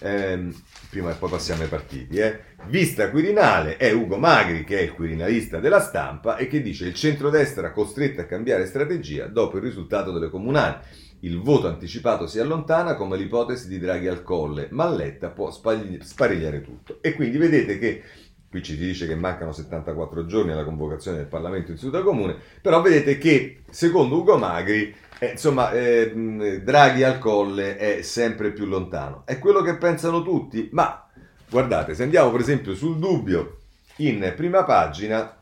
[0.00, 0.54] ehm,
[0.90, 2.16] prima e poi passiamo ai partiti.
[2.16, 2.40] Eh.
[2.68, 6.94] Vista Quirinale è Ugo Magri, che è il quirinalista della stampa, e che dice il
[6.94, 10.76] centrodestra costretto a cambiare strategia dopo il risultato delle comunali.
[11.20, 16.60] Il voto anticipato si allontana come l'ipotesi di Draghi al colle, ma Letta può sparigliare
[16.60, 16.98] tutto.
[17.00, 18.02] E quindi vedete che
[18.48, 22.80] qui ci dice che mancano 74 giorni alla convocazione del Parlamento in seduta comune, però
[22.80, 29.22] vedete che secondo Ugo Magri, eh, insomma, eh, Draghi al colle è sempre più lontano.
[29.24, 31.08] È quello che pensano tutti, ma
[31.48, 33.58] guardate, se andiamo per esempio sul dubbio
[33.96, 35.36] in prima pagina,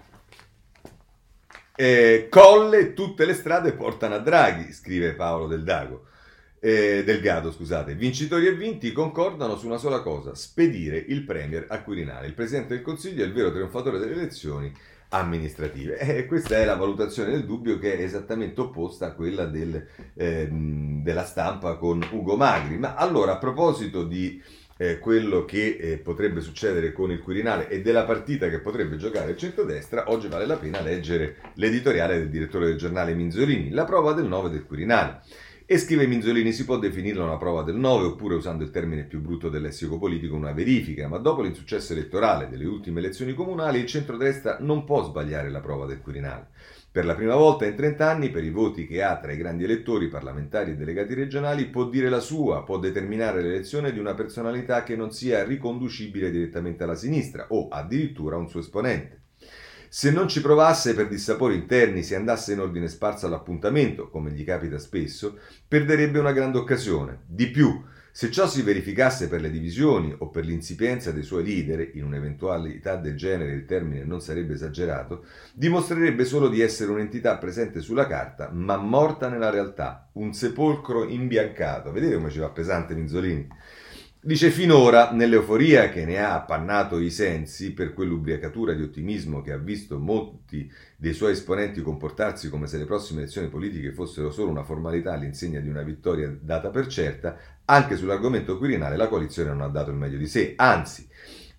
[1.77, 6.07] eh, Colle, tutte le strade portano a Draghi, scrive Paolo Del Dago.
[6.61, 7.95] Eh, Delgado, scusate.
[7.95, 12.27] Vincitori e vinti concordano su una sola cosa: spedire il Premier a Quirinale.
[12.27, 14.73] Il Presidente del Consiglio è il vero trionfatore delle elezioni
[15.11, 15.99] amministrative.
[15.99, 20.49] Eh, questa è la valutazione del dubbio che è esattamente opposta a quella del, eh,
[20.51, 22.79] della stampa con Ugo Magri.
[22.79, 24.43] Ma allora, a proposito di
[24.77, 29.33] eh, quello che eh, potrebbe succedere con il Quirinale e della partita che potrebbe giocare
[29.33, 34.13] il centrodestra, oggi vale la pena leggere l'editoriale del direttore del giornale Minzolini, la prova
[34.13, 35.23] del 9 del Quirinale.
[35.67, 39.23] E scrive Minzolini, si può definirla una prova del 9 oppure usando il termine più
[39.23, 43.87] brutto del lessico politico una verifica, ma dopo l'insuccesso elettorale delle ultime elezioni comunali il
[43.87, 46.49] centrodestra non può sbagliare la prova del Quirinale.
[46.95, 49.65] Per la prima volta in 30 anni, per i voti che ha tra i grandi
[49.65, 54.85] elettori, parlamentari e delegati regionali, può dire la sua, può determinare l'elezione di una personalità
[54.85, 59.23] che non sia riconducibile direttamente alla sinistra o addirittura un suo esponente.
[59.89, 64.45] Se non ci provasse per dissapori interni, se andasse in ordine sparso all'appuntamento, come gli
[64.45, 67.23] capita spesso, perderebbe una grande occasione.
[67.27, 67.77] Di più,
[68.17, 72.95] se ciò si verificasse per le divisioni o per l'insipienza dei suoi leader, in un'eventualità
[72.95, 78.51] del genere il termine non sarebbe esagerato, dimostrerebbe solo di essere un'entità presente sulla carta,
[78.53, 81.91] ma morta nella realtà, un sepolcro imbiancato.
[81.91, 83.49] Vedete come ci va pesante Minzolini?
[84.27, 89.59] Dice finora, nell'euforia che ne ha appannato i sensi per quell'ubriacatura di ottimismo che ha
[89.59, 94.63] visto molti dei suoi esponenti comportarsi come se le prossime elezioni politiche fossero solo una
[94.63, 99.69] formalità all'insegna di una vittoria data per certa, anche sull'argomento quirinale la coalizione non ha
[99.69, 101.09] dato il meglio di sé, anzi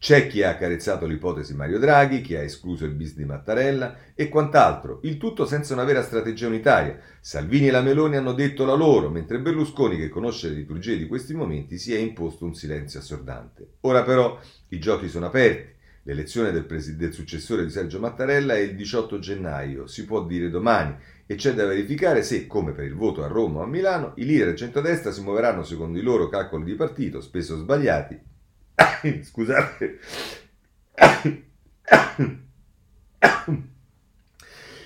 [0.05, 4.29] c'è chi ha accarezzato l'ipotesi Mario Draghi, chi ha escluso il bis di Mattarella e
[4.29, 6.99] quant'altro, il tutto senza una vera strategia unitaria.
[7.19, 11.07] Salvini e la Meloni hanno detto la loro, mentre Berlusconi, che conosce le liturgie di
[11.07, 13.77] questi momenti, si è imposto un silenzio assordante.
[13.81, 15.73] Ora però i giochi sono aperti.
[16.03, 20.51] L'elezione del, pres- del successore di Sergio Mattarella è il 18 gennaio, si può dire
[20.51, 24.13] domani, e c'è da verificare se, come per il voto a Roma o a Milano,
[24.15, 28.33] i leader centrodestra si muoveranno secondo i loro calcoli di partito, spesso sbagliati,
[29.23, 29.99] Scusate.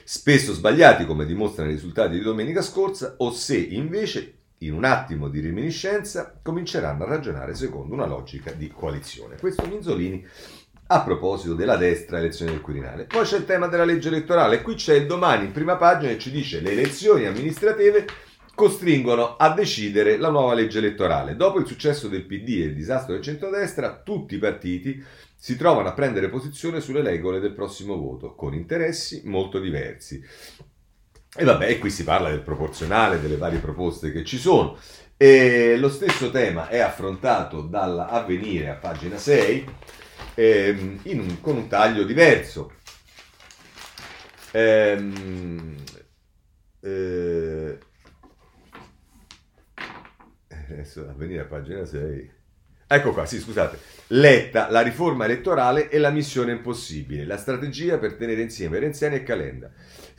[0.04, 5.30] Spesso sbagliati, come dimostrano i risultati di domenica scorsa, o se invece, in un attimo
[5.30, 9.38] di reminiscenza, cominceranno a ragionare secondo una logica di coalizione.
[9.38, 10.25] Questo Minzolini
[10.91, 13.04] a proposito della destra elezione del Quirinale.
[13.04, 16.17] Poi c'è il tema della legge elettorale, qui c'è il domani in prima pagina e
[16.17, 18.08] ci dice le elezioni amministrative
[18.56, 21.36] costringono a decidere la nuova legge elettorale.
[21.36, 25.02] Dopo il successo del PD e il disastro del centrodestra, tutti i partiti
[25.36, 30.21] si trovano a prendere posizione sulle regole del prossimo voto, con interessi molto diversi.
[31.38, 34.75] E vabbè, qui si parla del proporzionale, delle varie proposte che ci sono.
[35.15, 39.65] E lo stesso tema è affrontato dall'avvenire a pagina 6
[40.39, 42.73] ehm, un, con un taglio diverso.
[44.52, 45.75] Ehm,
[46.80, 47.78] eh,
[50.69, 52.32] adesso avvenire a pagina 6.
[52.88, 53.78] Ecco qua, sì, scusate.
[54.08, 59.23] Letta, la riforma elettorale e la missione impossibile, la strategia per tenere insieme Renziani e
[59.23, 59.71] Calenda.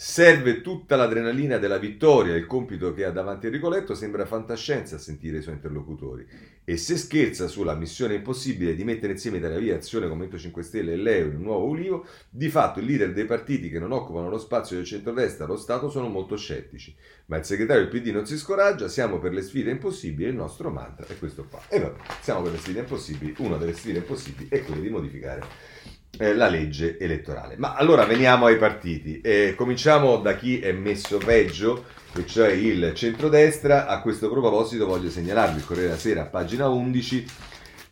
[0.02, 4.98] Serve tutta l'adrenalina della vittoria, il compito che ha davanti a Rigoletto sembra fantascienza a
[4.98, 6.26] sentire i suoi interlocutori.
[6.64, 10.94] E se scherza sulla missione impossibile di mettere insieme Italia Via, Azione, Movimento 5 Stelle
[10.94, 14.30] e Leo in un nuovo Ulivo, di fatto i leader dei partiti che non occupano
[14.30, 16.96] lo spazio del centrodestra allo Stato sono molto scettici.
[17.26, 20.70] Ma il segretario del PD non si scoraggia, siamo per le sfide impossibili, il nostro
[20.70, 21.60] mantra è questo qua.
[21.68, 25.99] E vabbè, siamo per le sfide impossibili, una delle sfide impossibili è quella di modificare
[26.18, 27.56] eh, la legge elettorale.
[27.56, 29.20] Ma allora veniamo ai partiti.
[29.20, 33.86] Eh, cominciamo da chi è messo peggio, e cioè il centrodestra.
[33.86, 37.26] A questo proposito voglio segnalarvi il Corriere della Sera pagina 11.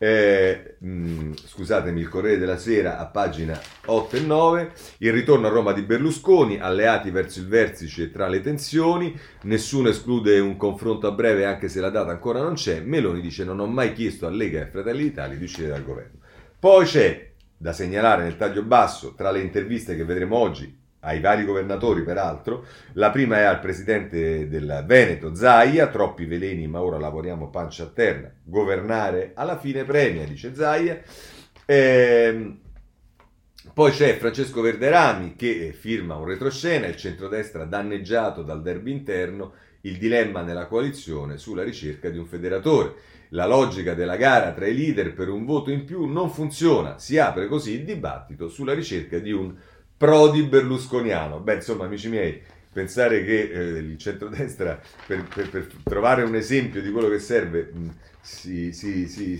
[0.01, 5.47] Eh, mh, mm, scusatemi, il Corriere della Sera a pagina 8 e 9, il ritorno
[5.47, 11.05] a Roma di Berlusconi, alleati verso il vertice tra le tensioni, nessuno esclude un confronto
[11.07, 14.25] a breve anche se la data ancora non c'è, Meloni dice non ho mai chiesto
[14.25, 16.19] a Lega e Fratelli d'Italia di uscire dal governo.
[16.57, 17.28] Poi c'è
[17.61, 22.65] da segnalare nel taglio basso tra le interviste che vedremo oggi ai vari governatori peraltro,
[22.93, 27.87] la prima è al presidente del Veneto Zaia, troppi veleni ma ora lavoriamo pancia a
[27.87, 31.01] terra, governare alla fine premia, dice Zaia.
[31.65, 32.59] Ehm,
[33.73, 39.97] poi c'è Francesco Verderami che firma un retroscena, il centrodestra danneggiato dal derby interno, il
[39.97, 42.95] dilemma nella coalizione sulla ricerca di un federatore.
[43.29, 47.17] La logica della gara tra i leader per un voto in più non funziona, si
[47.17, 49.55] apre così il dibattito sulla ricerca di un
[49.99, 51.41] Prodi berlusconiano.
[51.41, 56.81] Beh, insomma, amici miei, pensare che eh, il centrodestra, per, per, per, trovare un esempio
[56.81, 57.87] di quello che serve, mh,
[58.21, 59.37] si, si, si,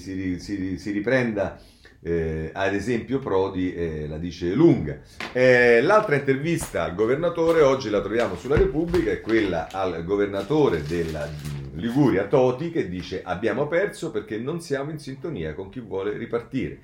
[0.78, 1.58] si, riprenda
[2.02, 5.00] eh, ad esempio Prodi eh, la dice lunga.
[5.34, 11.28] Eh, l'altra intervista al governatore oggi la troviamo sulla Repubblica, è quella al governatore della
[11.74, 16.80] Liguria Toti che dice abbiamo perso perché non siamo in sintonia con chi vuole ripartire.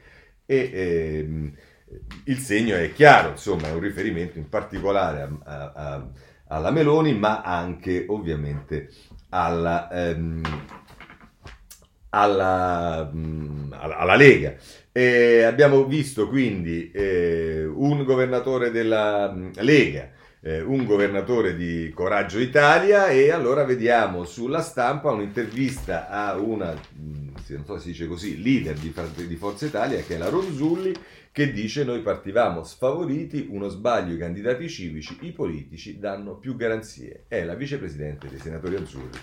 [0.45, 1.53] E ehm,
[2.25, 6.09] il segno è chiaro, insomma è un riferimento in particolare a, a, a,
[6.47, 8.89] alla Meloni, ma anche ovviamente
[9.29, 10.41] alla, ehm,
[12.09, 13.11] alla,
[13.71, 14.55] alla Lega.
[14.97, 20.09] E abbiamo visto quindi eh, un governatore della mm, Lega
[20.45, 27.27] eh, un governatore di Coraggio Italia e allora vediamo sulla stampa un'intervista a una, mm,
[27.47, 28.93] non so se si dice così, leader di,
[29.27, 30.93] di Forza Italia che è la Ronzulli
[31.31, 37.25] che dice noi partivamo sfavoriti, uno sbaglio i candidati civici, i politici danno più garanzie.
[37.27, 39.19] È la vicepresidente dei senatori azzurri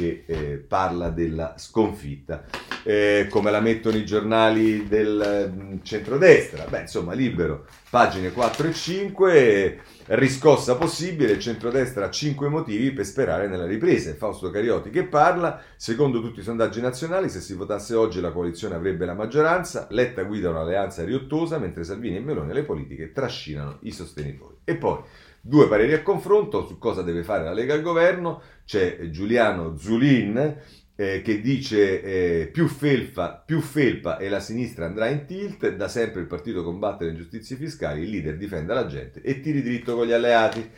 [0.00, 2.44] che eh, parla della sconfitta.
[2.82, 6.64] Eh, come la mettono i giornali del mh, mm, centrodestra?
[6.64, 13.04] Beh, insomma, libero, pagine 4 e 5, riscossa possibile, il centrodestra ha 5 motivi per
[13.04, 14.10] sperare nella ripresa.
[14.10, 18.32] È Fausto Cariotti che parla, secondo tutti i sondaggi nazionali, se si votasse oggi la
[18.32, 23.76] coalizione avrebbe la maggioranza, Letta guida un'alleanza riottosa, mentre Salvini e Meloni le politiche trascinano
[23.82, 24.56] i sostenitori.
[24.64, 24.98] E poi
[25.40, 30.58] due pareri a confronto su cosa deve fare la Lega al governo, c'è Giuliano Zulin
[31.00, 35.88] eh, che dice eh, più, felpa, più felpa e la sinistra andrà in tilt, da
[35.88, 39.96] sempre il partito combatte le ingiustizie fiscali, il leader difende la gente e tiri dritto
[39.96, 40.70] con gli alleati.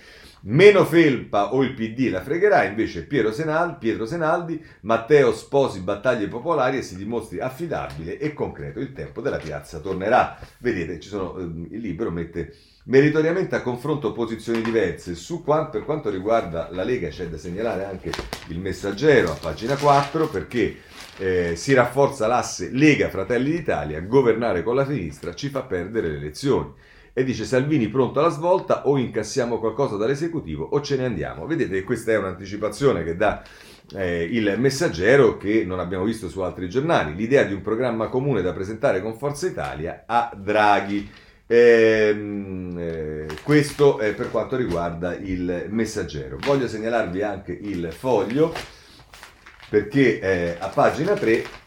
[0.45, 6.27] Meno felpa o il PD la fregherà, invece Piero Senaldi, Pietro Senaldi, Matteo sposi battaglie
[6.27, 8.79] popolari e si dimostri affidabile e concreto.
[8.79, 10.37] Il tempo della piazza tornerà.
[10.59, 15.15] Vedete, ci sono, eh, il libro mette meritoriamente a confronto posizioni diverse.
[15.15, 18.11] Su quanto, per quanto riguarda la Lega c'è da segnalare anche
[18.49, 20.77] il messaggero a pagina 4 perché
[21.19, 26.17] eh, si rafforza l'asse Lega Fratelli d'Italia, governare con la sinistra ci fa perdere le
[26.17, 26.73] elezioni.
[27.15, 31.47] E dice Salvini pronto alla svolta o incassiamo qualcosa dall'esecutivo o ce ne andiamo.
[31.47, 33.43] Vedete questa è un'anticipazione che dà
[33.95, 38.41] eh, il messaggero che non abbiamo visto su altri giornali, l'idea di un programma comune
[38.41, 41.11] da presentare con Forza Italia a Draghi.
[41.55, 46.39] Ehm, eh, questo è per quanto riguarda il messaggero.
[46.41, 48.55] Voglio segnalarvi anche il foglio
[49.69, 51.61] perché eh, a pagina 3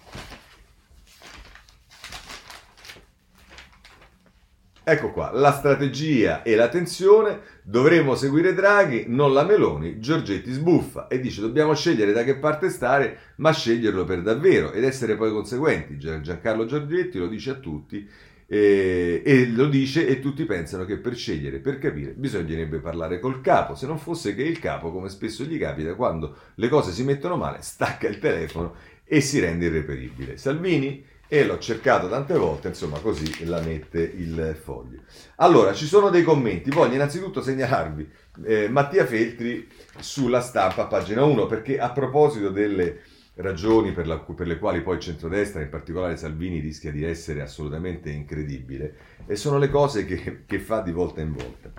[4.88, 11.08] Ecco qua, la strategia e la tensione, dovremo seguire Draghi, non la Meloni, Giorgetti sbuffa
[11.08, 15.32] e dice dobbiamo scegliere da che parte stare, ma sceglierlo per davvero ed essere poi
[15.32, 15.98] conseguenti.
[15.98, 18.08] Giancarlo Giorgetti lo dice a tutti
[18.48, 23.42] e, e, lo dice e tutti pensano che per scegliere, per capire, bisognerebbe parlare col
[23.42, 27.04] capo, se non fosse che il capo, come spesso gli capita, quando le cose si
[27.04, 30.38] mettono male, stacca il telefono e si rende irreperibile.
[30.38, 35.00] Salvini e l'ho cercato tante volte, insomma così la mette il foglio.
[35.38, 38.10] Allora, ci sono dei commenti, voglio innanzitutto segnalarvi
[38.44, 39.68] eh, Mattia Feltri
[39.98, 43.02] sulla stampa, pagina 1, perché a proposito delle
[43.36, 47.42] ragioni per, la, per, le quali poi il centrodestra, in particolare Salvini, rischia di essere
[47.42, 51.72] assolutamente incredibile, e sono le cose che, che fa di volta in volta.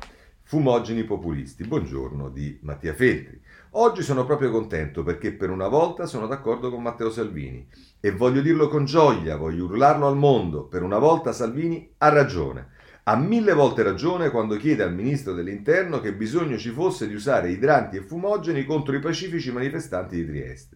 [0.43, 3.41] Fumogeni populisti, buongiorno di Mattia Feltri.
[3.79, 7.67] Oggi sono proprio contento perché per una volta sono d'accordo con Matteo Salvini
[8.01, 12.69] e voglio dirlo con gioia, voglio urlarlo al mondo, per una volta Salvini ha ragione.
[13.03, 17.51] Ha mille volte ragione quando chiede al ministro dell'Interno che bisogno ci fosse di usare
[17.51, 20.76] idranti e fumogeni contro i pacifici manifestanti di Trieste.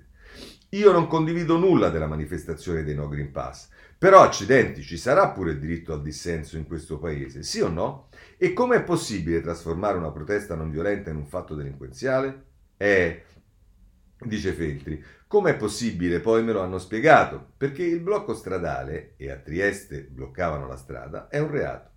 [0.73, 5.51] Io non condivido nulla della manifestazione dei No Green Pass, però accidenti, ci sarà pure
[5.51, 8.09] il diritto al dissenso in questo paese, sì o no?
[8.37, 12.45] E come è possibile trasformare una protesta non violenta in un fatto delinquenziale?
[12.77, 13.25] Eh,
[14.21, 16.21] dice Feltri, com'è possibile?
[16.21, 21.27] Poi me lo hanno spiegato, perché il blocco stradale, e a Trieste bloccavano la strada,
[21.27, 21.91] è un reato.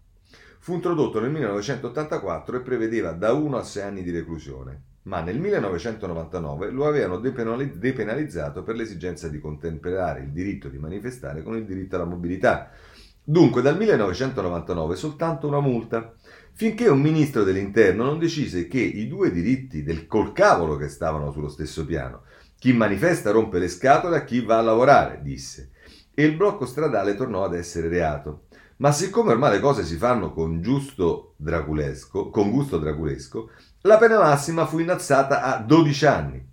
[0.58, 5.40] Fu introdotto nel 1984 e prevedeva da 1 a 6 anni di reclusione ma nel
[5.40, 11.96] 1999 lo avevano depenalizzato per l'esigenza di contemperare il diritto di manifestare con il diritto
[11.96, 12.72] alla mobilità.
[13.26, 16.14] Dunque dal 1999 soltanto una multa,
[16.54, 21.32] finché un ministro dell'interno non decise che i due diritti del col cavolo che stavano
[21.32, 22.24] sullo stesso piano.
[22.58, 25.72] Chi manifesta rompe le scatole a chi va a lavorare, disse.
[26.14, 28.43] E il blocco stradale tornò ad essere reato.
[28.78, 33.52] Ma siccome ormai le cose si fanno con, con gusto dragulesco,
[33.82, 36.52] la pena massima fu innalzata a 12 anni.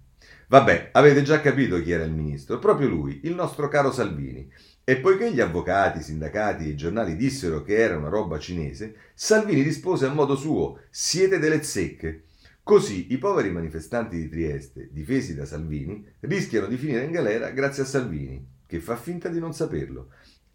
[0.48, 4.50] Vabbè, avete già capito chi era il ministro, proprio lui, il nostro caro Salvini.
[4.82, 8.96] E poiché gli avvocati, i sindacati e i giornali dissero che era una roba cinese,
[9.14, 12.24] Salvini rispose a modo suo: siete delle zecche.
[12.64, 17.84] Così i poveri manifestanti di Trieste, difesi da Salvini, rischiano di finire in galera grazie
[17.84, 20.08] a Salvini, che fa finta di non saperlo.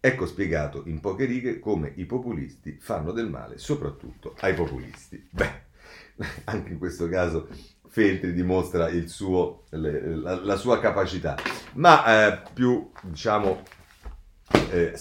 [0.06, 5.26] Ecco spiegato in poche righe come i populisti fanno del male, soprattutto ai populisti.
[5.28, 5.64] Beh.
[6.44, 7.48] anche in questo caso
[7.88, 11.36] Feltri dimostra suo, la, la, sua capacità,
[11.74, 13.62] ma eh, più diciamo,
[14.70, 14.94] eh,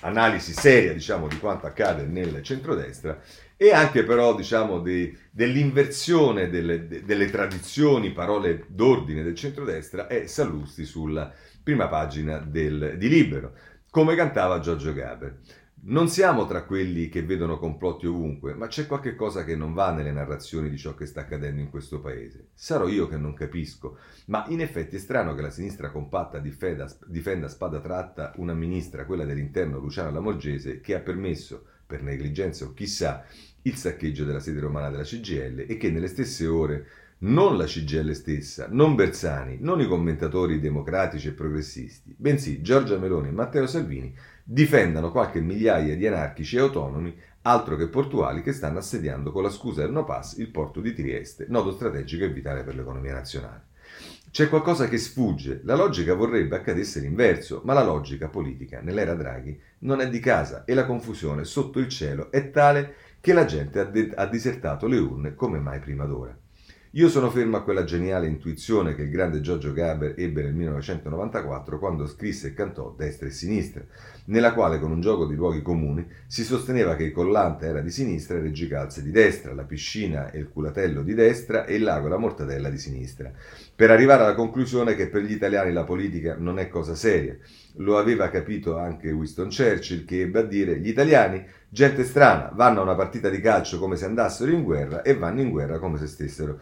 [0.00, 3.20] analisi seria diciamo, di quanto accade nel centrodestra
[3.54, 10.86] e anche però diciamo, di, dell'inversione delle, delle, tradizioni, parole d'ordine del centrodestra è Sallusti
[10.86, 11.30] sulla
[11.62, 13.52] prima pagina del, di Libero,
[13.90, 15.40] come cantava Giorgio Gaber.
[15.80, 19.92] Non siamo tra quelli che vedono complotti ovunque, ma c'è qualche cosa che non va
[19.92, 22.48] nelle narrazioni di ciò che sta accadendo in questo paese.
[22.52, 26.92] Sarò io che non capisco, ma in effetti è strano che la sinistra compatta difenda,
[27.06, 32.64] difenda a spada tratta una ministra, quella dell'interno Luciana Lamorgese, che ha permesso, per negligenza
[32.64, 33.24] o chissà,
[33.62, 36.86] il saccheggio della sede romana della CGL e che nelle stesse ore
[37.20, 43.28] non la CGL stessa, non Bersani, non i commentatori democratici e progressisti, bensì Giorgia Meloni
[43.28, 44.14] e Matteo Salvini
[44.44, 49.50] difendano qualche migliaia di anarchici e autonomi, altro che portuali, che stanno assediando con la
[49.50, 53.62] scusa del no pass il porto di Trieste, nodo strategico e vitale per l'economia nazionale.
[54.30, 59.60] C'è qualcosa che sfugge, la logica vorrebbe accadesse l'inverso, ma la logica politica nell'era Draghi
[59.80, 63.80] non è di casa e la confusione sotto il cielo è tale che la gente
[63.80, 66.36] ha, de- ha disertato le urne come mai prima d'ora.
[66.98, 71.78] Io sono fermo a quella geniale intuizione che il grande Giorgio Gaber ebbe nel 1994
[71.78, 73.84] quando scrisse e cantò Destra e Sinistra,
[74.24, 77.92] nella quale con un gioco di luoghi comuni si sosteneva che il collante era di
[77.92, 81.84] sinistra e Reggi Calze di destra, la piscina e il culatello di destra e il
[81.84, 83.30] lago e la mortadella di sinistra,
[83.76, 87.36] per arrivare alla conclusione che per gli italiani la politica non è cosa seria.
[87.76, 92.80] Lo aveva capito anche Winston Churchill che ebbe a dire gli italiani, gente strana, vanno
[92.80, 95.96] a una partita di calcio come se andassero in guerra e vanno in guerra come
[95.96, 96.58] se stessero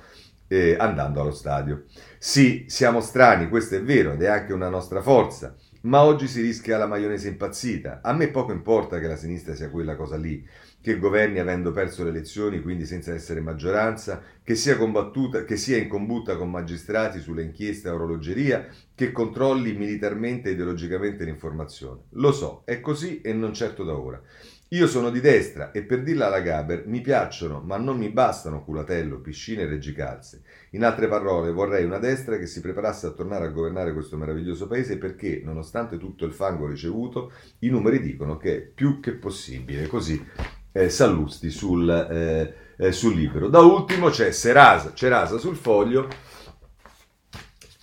[0.48, 1.84] eh, andando allo stadio.
[2.18, 6.40] Sì, siamo strani, questo è vero ed è anche una nostra forza, ma oggi si
[6.40, 8.00] rischia la maionese impazzita.
[8.02, 10.44] A me poco importa che la sinistra sia quella cosa lì,
[10.80, 15.76] che governi avendo perso le elezioni, quindi senza essere maggioranza, che sia, combattuta, che sia
[15.76, 22.02] in combutta con magistrati sulle inchieste a orologeria, che controlli militarmente e ideologicamente l'informazione.
[22.10, 24.20] Lo so, è così e non certo da ora.
[24.70, 28.64] Io sono di destra e per dirla alla Gaber mi piacciono, ma non mi bastano
[28.64, 30.42] culatello, piscine e reggicalze.
[30.70, 34.66] In altre parole, vorrei una destra che si preparasse a tornare a governare questo meraviglioso
[34.66, 39.86] paese perché, nonostante tutto il fango ricevuto, i numeri dicono che è più che possibile.
[39.86, 40.20] Così
[40.72, 43.48] eh, Sallusti sul, eh, eh, sul libro.
[43.48, 46.08] Da ultimo c'è Serasa, Cerasa sul foglio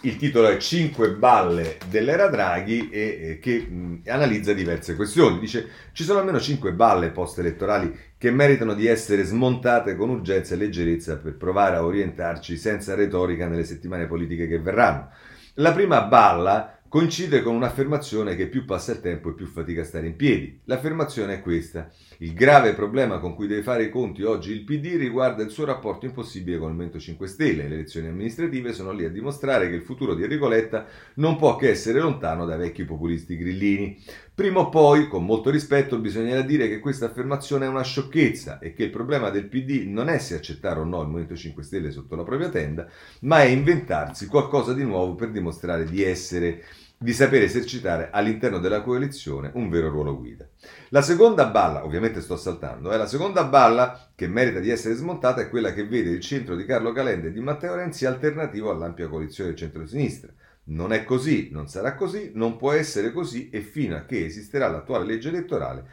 [0.05, 5.39] il titolo è 5 balle dell'era Draghi e, e che mh, analizza diverse questioni.
[5.39, 10.57] Dice ci sono almeno 5 balle post-elettorali che meritano di essere smontate con urgenza e
[10.57, 15.09] leggerezza per provare a orientarci senza retorica nelle settimane politiche che verranno.
[15.55, 19.85] La prima balla coincide con un'affermazione che più passa il tempo e più fatica a
[19.85, 20.59] stare in piedi.
[20.65, 21.89] L'affermazione è questa.
[22.23, 25.65] Il grave problema con cui deve fare i conti oggi il PD riguarda il suo
[25.65, 27.67] rapporto impossibile con il Movimento 5 Stelle.
[27.67, 31.57] Le elezioni amministrative sono lì a dimostrare che il futuro di Enrico Letta non può
[31.57, 34.01] che essere lontano dai vecchi populisti grillini.
[34.33, 38.73] Prima o poi, con molto rispetto, bisognerà dire che questa affermazione è una sciocchezza e
[38.73, 41.91] che il problema del PD non è se accettare o no il Movimento 5 Stelle
[41.91, 42.87] sotto la propria tenda,
[43.23, 46.63] ma è inventarsi qualcosa di nuovo per dimostrare di essere
[47.03, 50.47] di sapere esercitare all'interno della coalizione un vero ruolo guida.
[50.87, 54.93] La seconda balla, ovviamente sto saltando, è eh, la seconda balla che merita di essere
[54.93, 58.71] smontata è quella che vede il centro di Carlo Calenda e di Matteo Renzi alternativo
[58.71, 60.31] all'ampia coalizione del centro-sinistra.
[60.65, 64.69] Non è così, non sarà così, non può essere così e fino a che esisterà
[64.69, 65.85] l'attuale legge elettorale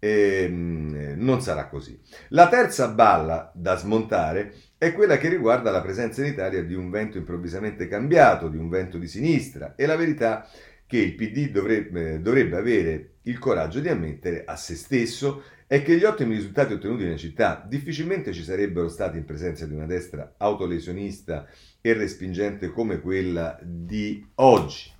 [0.00, 1.98] ehm, non sarà così.
[2.28, 6.90] La terza balla da smontare è quella che riguarda la presenza in Italia di un
[6.90, 10.48] vento improvvisamente cambiato, di un vento di sinistra e la verità
[10.86, 15.96] che il PD dovrebbe, dovrebbe avere il coraggio di ammettere a se stesso è che
[15.96, 20.34] gli ottimi risultati ottenuti nella città difficilmente ci sarebbero stati in presenza di una destra
[20.36, 21.46] autolesionista
[21.80, 24.92] e respingente come quella di oggi.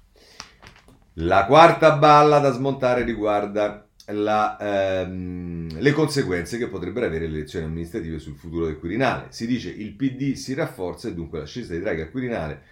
[1.20, 7.66] La quarta balla da smontare riguarda la, ehm, le conseguenze che potrebbero avere le elezioni
[7.66, 9.26] amministrative sul futuro del Quirinale.
[9.30, 12.62] Si dice il PD si rafforza e dunque l'ascesa di Draghi al Quirinale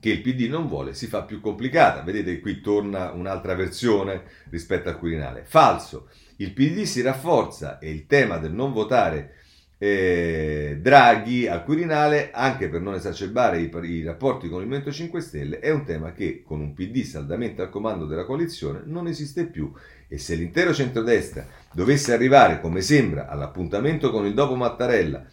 [0.00, 2.02] che il PD non vuole si fa più complicata.
[2.02, 5.44] Vedete qui torna un'altra versione rispetto al Quirinale.
[5.44, 6.08] Falso.
[6.36, 9.34] Il PD si rafforza e il tema del non votare
[9.78, 15.20] eh, Draghi al Quirinale, anche per non esacerbare i, i, rapporti con il Movimento 5
[15.20, 19.46] Stelle, è un tema che con un PD saldamente al comando della coalizione non esiste
[19.46, 19.72] più
[20.08, 25.24] e se l'intero centrodestra dovesse arrivare, come sembra, all'appuntamento con il dopo Mattarella,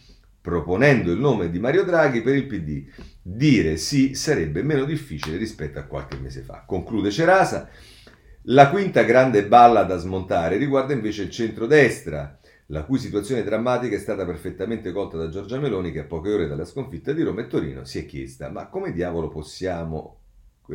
[0.41, 2.85] proponendo il nome di Mario Draghi per il PD,
[3.21, 6.63] dire sì sarebbe meno difficile rispetto a qualche mese fa.
[6.67, 7.67] Conclude Cerasa.
[8.49, 13.99] La quinta grande balla da smontare riguarda invece il centrodestra la cui situazione drammatica è
[13.99, 17.47] stata perfettamente colta da Giorgia Meloni che a poche ore dalla sconfitta di Roma e
[17.47, 20.21] Torino si è chiesta ma come diavolo possiamo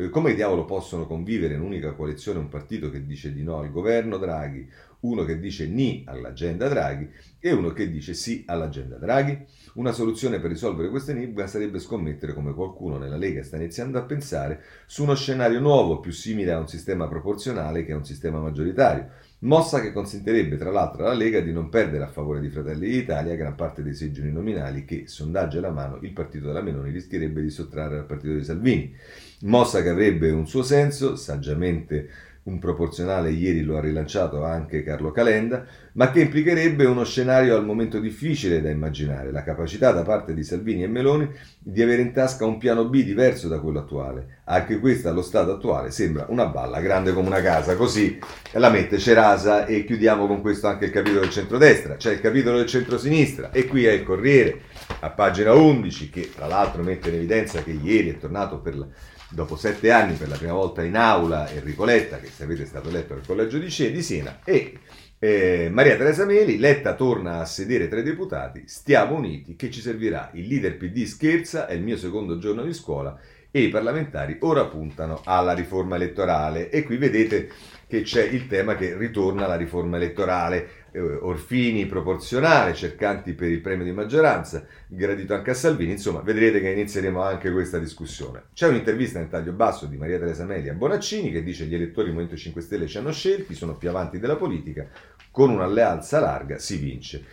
[0.09, 4.17] come diavolo possono convivere in un'unica coalizione un partito che dice di no al governo
[4.17, 4.67] Draghi,
[5.01, 9.37] uno che dice ni all'agenda Draghi e uno che dice sì all'agenda Draghi?
[9.73, 14.03] Una soluzione per risolvere questo enigma sarebbe scommettere, come qualcuno nella Lega sta iniziando a
[14.03, 18.39] pensare, su uno scenario nuovo più simile a un sistema proporzionale che a un sistema
[18.39, 19.09] maggioritario
[19.43, 23.35] mossa che consentirebbe tra l'altro alla Lega di non perdere a favore di Fratelli d'Italia
[23.35, 27.49] gran parte dei seggi uninominali che, sondaggi alla mano, il partito della Meloni rischierebbe di
[27.49, 28.95] sottrarre al partito di Salvini.
[29.41, 32.09] Mossa che avrebbe un suo senso, saggiamente
[32.43, 35.63] un proporzionale ieri lo ha rilanciato anche Carlo Calenda,
[35.93, 40.43] ma che implicherebbe uno scenario al momento difficile da immaginare, la capacità da parte di
[40.43, 41.29] Salvini e Meloni
[41.59, 44.39] di avere in tasca un piano B diverso da quello attuale.
[44.45, 48.17] Anche questa allo stato attuale sembra una balla grande come una casa, così
[48.53, 52.57] la mette Cerasa e chiudiamo con questo anche il capitolo del centrodestra, c'è il capitolo
[52.57, 54.61] del centrosinistra e qui è il Corriere
[55.01, 58.87] a pagina 11 che tra l'altro mette in evidenza che ieri è tornato per la
[59.31, 62.89] dopo sette anni per la prima volta in aula Enrico Letta, che sapete è stato
[62.89, 64.77] eletto al collegio di, Siena, e
[65.17, 69.81] eh, Maria Teresa Meli, Letta torna a sedere tra i deputati, stiamo uniti, che ci
[69.81, 70.29] servirà?
[70.33, 73.17] Il leader PD scherza, è il mio secondo giorno di scuola
[73.53, 76.69] e i parlamentari ora puntano alla riforma elettorale.
[76.69, 77.49] E qui vedete
[77.85, 80.80] che c'è il tema che ritorna alla riforma elettorale.
[80.93, 86.59] Eh, Orfini proporzionale, cercanti per il premio di maggioranza, gradito anche a Salvini, insomma vedrete
[86.59, 88.43] che inizieremo anche questa discussione.
[88.53, 92.07] C'è un'intervista nel taglio basso di Maria Teresa Meli a Bonaccini che dice gli elettori
[92.07, 94.85] del Movimento 5 Stelle ci hanno scelti, sono più avanti della politica,
[95.31, 97.23] con un'alleanza larga si vince.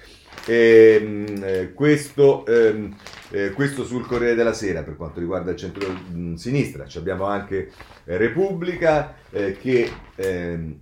[0.47, 2.97] E, ehm, eh, questo, ehm,
[3.31, 6.87] eh, questo, sul Corriere della Sera per quanto riguarda il centro-sinistra.
[6.87, 7.73] Ci abbiamo anche
[8.05, 10.81] Repubblica che ehm,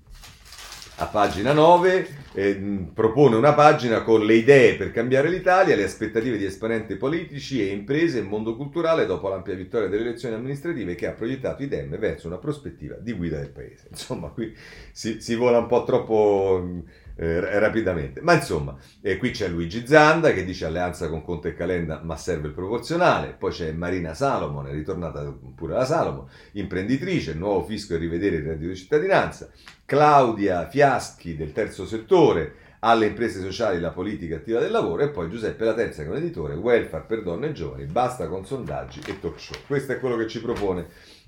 [0.96, 6.36] a pagina 9 eh, propone una pagina con le idee per cambiare l'Italia, le aspettative
[6.36, 11.06] di esponenti politici e imprese e mondo culturale dopo l'ampia vittoria delle elezioni amministrative che
[11.06, 13.86] ha proiettato i Dem verso una prospettiva di guida del paese.
[13.88, 14.54] Insomma, qui
[14.92, 16.82] si, si vola un po' troppo
[17.16, 18.20] eh, rapidamente.
[18.20, 22.16] Ma insomma, eh, qui c'è Luigi Zanda che dice alleanza con Conte e Calenda, ma
[22.16, 23.34] serve il proporzionale.
[23.38, 28.44] Poi c'è Marina Salomon, è ritornata pure la Salomon, imprenditrice, nuovo fisco e rivedere il
[28.44, 29.50] reddito di cittadinanza.
[29.84, 35.30] Claudia Fiaschi del terzo settore, alle imprese sociali la politica attiva del lavoro e poi
[35.30, 39.00] Giuseppe La Terza che è un editore, welfare per donne e giovani, basta con sondaggi
[39.06, 39.56] e talk show.
[39.66, 40.86] Questo è quello che ci propone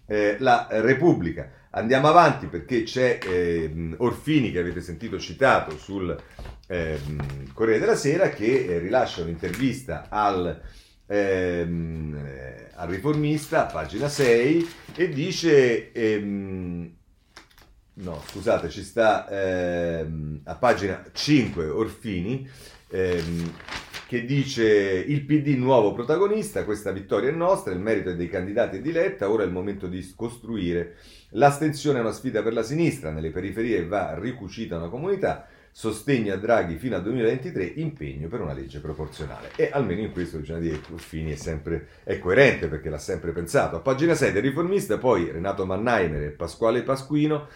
[0.08, 1.50] eh, la Repubblica.
[1.70, 6.16] Andiamo avanti perché c'è eh, Orfini che avete sentito citato sul
[6.66, 6.98] eh,
[7.52, 10.60] Corriere della Sera che eh, rilascia un'intervista al,
[11.06, 12.18] ehm,
[12.74, 15.92] al riformista, pagina 6, e dice...
[15.92, 16.96] Ehm,
[18.00, 22.48] no, scusate, ci sta ehm, a pagina 5 Orfini,
[22.90, 23.52] ehm,
[24.08, 28.76] che dice il PD nuovo protagonista, questa vittoria è nostra, il merito è dei candidati
[28.76, 30.94] e di Letta, ora è il momento di costruire.
[31.32, 36.38] L'astensione è una sfida per la sinistra, nelle periferie va ricucita una comunità, sostegno a
[36.38, 39.50] Draghi fino al 2023, impegno per una legge proporzionale.
[39.56, 43.32] E almeno in questo bisogna dire che Ruffini è sempre è coerente perché l'ha sempre
[43.32, 43.76] pensato.
[43.76, 47.46] A pagina 6 del riformista, poi Renato Mannheimer e Pasquale Pasquino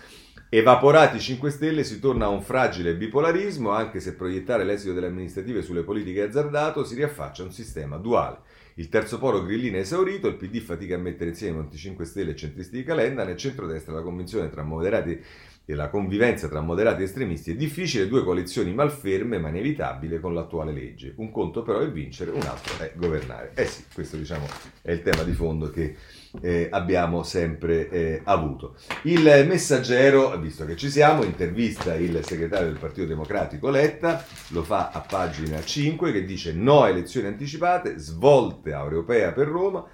[0.54, 5.62] Evaporati 5 Stelle si torna a un fragile bipolarismo, anche se proiettare l'esito delle amministrative
[5.62, 8.40] sulle politiche è azzardato, si riaffaccia un sistema duale.
[8.74, 12.32] Il terzo polo grillino è esaurito, il PD fatica a mettere insieme Monti 5 Stelle
[12.32, 15.18] e centristi di Calenda, nel centrodestra la convinzione tra moderati
[15.64, 20.34] e la convivenza tra moderati e estremisti è difficile, due coalizioni malferme ma inevitabile con
[20.34, 21.14] l'attuale legge.
[21.16, 23.52] Un conto però è vincere, un altro è governare.
[23.54, 24.46] Eh sì, questo diciamo
[24.82, 25.96] è il tema di fondo che
[26.40, 28.76] eh, abbiamo sempre eh, avuto.
[29.02, 34.90] Il messaggero, visto che ci siamo, intervista il segretario del Partito Democratico Letta, lo fa
[34.92, 39.84] a pagina 5 che dice no a elezioni anticipate, svolte europea per Roma,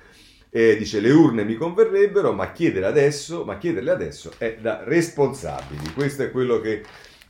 [0.50, 5.92] eh, dice le urne mi converrebbero, ma, adesso, ma chiederle adesso è da responsabili.
[5.92, 6.82] Questo è quello che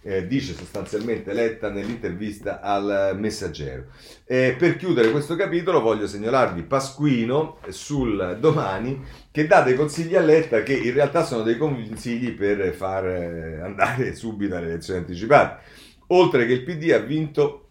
[0.03, 3.87] eh, dice sostanzialmente Letta nell'intervista al Messaggero.
[4.25, 10.21] Eh, per chiudere questo capitolo voglio segnalarvi Pasquino sul domani che dà dei consigli a
[10.21, 15.63] Letta che in realtà sono dei consigli per far eh, andare subito alle elezioni anticipate.
[16.09, 17.68] Oltre che il PD ha vinto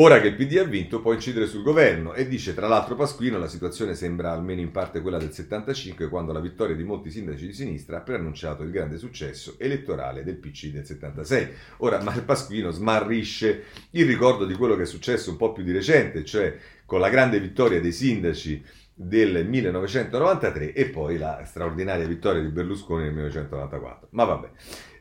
[0.00, 3.36] Ora che il PD ha vinto può incidere sul governo e dice tra l'altro Pasquino
[3.36, 7.46] la situazione sembra almeno in parte quella del 75 quando la vittoria di molti sindaci
[7.46, 11.48] di sinistra ha preannunciato il grande successo elettorale del PC del 76.
[11.78, 16.24] Ora Pasquino smarrisce il ricordo di quello che è successo un po' più di recente,
[16.24, 22.50] cioè con la grande vittoria dei sindaci del 1993 e poi la straordinaria vittoria di
[22.50, 24.08] Berlusconi nel 1994.
[24.12, 24.50] Ma vabbè.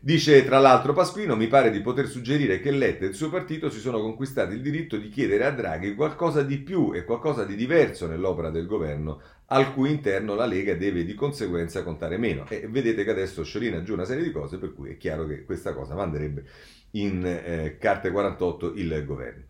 [0.07, 3.69] Dice tra l'altro Pasquino, mi pare di poter suggerire che Letta e il suo partito
[3.69, 7.57] si sono conquistati il diritto di chiedere a Draghi qualcosa di più e qualcosa di
[7.57, 12.47] diverso nell'opera del governo, al cui interno la Lega deve di conseguenza contare meno.
[12.47, 15.43] E vedete che adesso sciolina giù una serie di cose, per cui è chiaro che
[15.43, 16.45] questa cosa manderebbe
[16.91, 19.43] in eh, carte 48 il governo.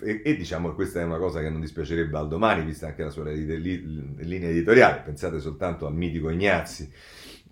[0.00, 3.04] E, e, diciamo che questa è una cosa che non dispiacerebbe al domani, vista anche
[3.04, 5.02] la sua linea editoriale.
[5.04, 6.90] Pensate soltanto al mitico Ignazzi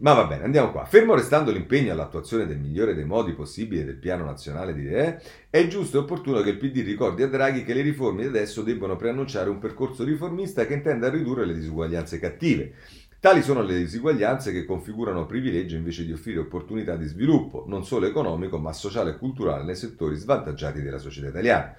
[0.01, 0.85] ma va bene, andiamo qua.
[0.85, 5.21] Fermo restando l'impegno all'attuazione del migliore dei modi possibili del piano nazionale di idee,
[5.51, 8.63] è giusto e opportuno che il PD ricordi a Draghi che le riforme di adesso
[8.63, 12.75] debbono preannunciare un percorso riformista che intenda ridurre le disuguaglianze cattive.
[13.21, 18.07] Tali sono le disuguaglianze che configurano privilegi invece di offrire opportunità di sviluppo, non solo
[18.07, 21.75] economico, ma sociale e culturale nei settori svantaggiati della società italiana.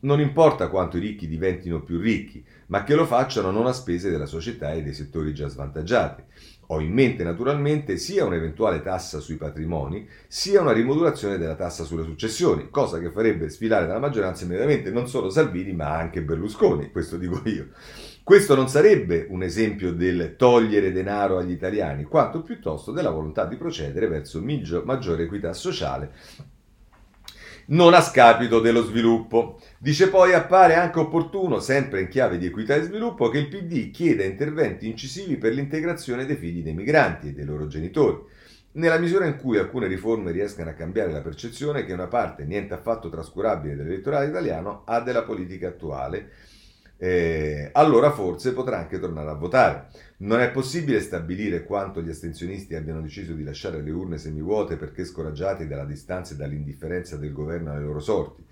[0.00, 4.10] Non importa quanto i ricchi diventino più ricchi, ma che lo facciano non a spese
[4.10, 6.22] della società e dei settori già svantaggiati.
[6.68, 12.04] Ho in mente naturalmente sia un'eventuale tassa sui patrimoni, sia una rimodulazione della tassa sulle
[12.04, 17.16] successioni, cosa che farebbe sfilare dalla maggioranza immediatamente non solo Salvini ma anche Berlusconi, questo
[17.16, 17.68] dico io.
[18.22, 23.56] Questo non sarebbe un esempio del togliere denaro agli italiani, quanto piuttosto della volontà di
[23.56, 24.42] procedere verso
[24.84, 26.12] maggiore equità sociale
[27.66, 29.58] non a scapito dello sviluppo.
[29.84, 33.90] Dice poi appare anche opportuno, sempre in chiave di equità e sviluppo, che il PD
[33.90, 38.16] chieda interventi incisivi per l'integrazione dei figli dei migranti e dei loro genitori,
[38.72, 42.72] nella misura in cui alcune riforme riescano a cambiare la percezione che una parte niente
[42.72, 46.30] affatto trascurabile dell'elettorato italiano ha della politica attuale
[46.96, 49.88] eh, allora forse potrà anche tornare a votare.
[50.18, 55.04] Non è possibile stabilire quanto gli astensionisti abbiano deciso di lasciare le urne semivuote perché
[55.04, 58.42] scoraggiati dalla distanza e dall'indifferenza del governo alle loro sorti.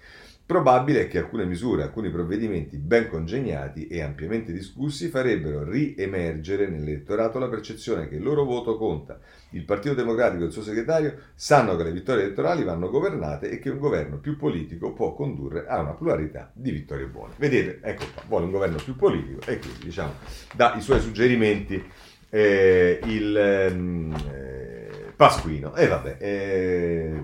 [0.52, 7.48] Probabile che alcune misure, alcuni provvedimenti ben congegnati e ampiamente discussi farebbero riemergere nell'elettorato la
[7.48, 9.18] percezione che il loro voto conta.
[9.52, 13.58] Il Partito Democratico e il suo segretario sanno che le vittorie elettorali vanno governate e
[13.60, 17.32] che un governo più politico può condurre a una pluralità di vittorie buone.
[17.38, 20.12] Vedete, ecco qua, vuole un governo più politico e quindi diciamo
[20.54, 21.82] dà i suoi suggerimenti
[22.28, 25.74] eh, il eh, Pasquino.
[25.74, 27.22] E vabbè, eh,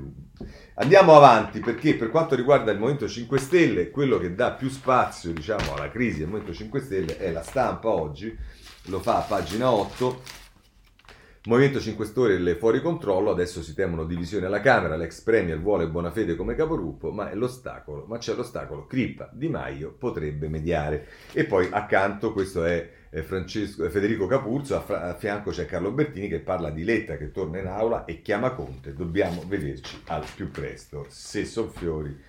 [0.81, 5.33] Andiamo avanti perché per quanto riguarda il Movimento 5 Stelle, quello che dà più spazio
[5.33, 8.37] diciamo, alla crisi del Movimento 5 Stelle è la stampa oggi,
[8.85, 10.23] lo fa a pagina 8.
[11.47, 16.37] Movimento 5 Stelle fuori controllo, adesso si temono divisioni alla Camera, l'ex Premier vuole Bonafede
[16.37, 17.29] come capogruppo, ma
[18.07, 21.09] ma c'è l'ostacolo, Crippa, Di Maio potrebbe mediare.
[21.33, 22.89] E poi accanto, questo è
[23.23, 27.67] Francesco, Federico Capurzo, a, fianco c'è Carlo Bertini che parla di Letta che torna in
[27.67, 32.27] aula e chiama Conte, dobbiamo vederci al più presto, se sono fiori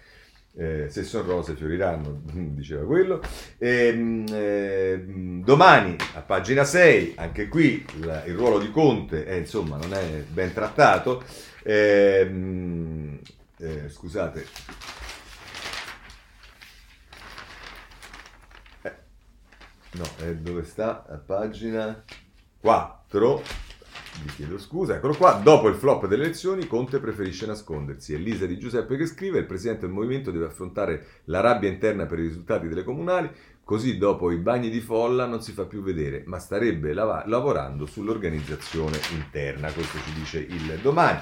[0.55, 3.21] eh, se sono rose fioriranno, diceva quello.
[3.57, 5.03] E, ehm, eh,
[5.43, 10.23] domani a pagina 6, anche qui la, il ruolo di Conte è, insomma, non è
[10.27, 11.23] ben trattato.
[11.63, 13.19] Eh,
[13.87, 14.45] scusate.
[19.93, 20.05] No,
[20.41, 21.05] dove sta?
[21.07, 22.03] A pagina
[22.61, 23.41] 4
[24.23, 25.39] vi chiedo scusa, eccolo qua.
[25.41, 28.13] Dopo il flop delle elezioni, Conte preferisce nascondersi.
[28.13, 32.19] Elisa Di Giuseppe che scrive: il presidente del movimento deve affrontare la rabbia interna per
[32.19, 33.29] i risultati delle comunali.
[33.63, 37.85] Così dopo i bagni di folla non si fa più vedere, ma starebbe lav- lavorando
[37.85, 39.71] sull'organizzazione interna.
[39.71, 41.19] Questo ci dice il domani.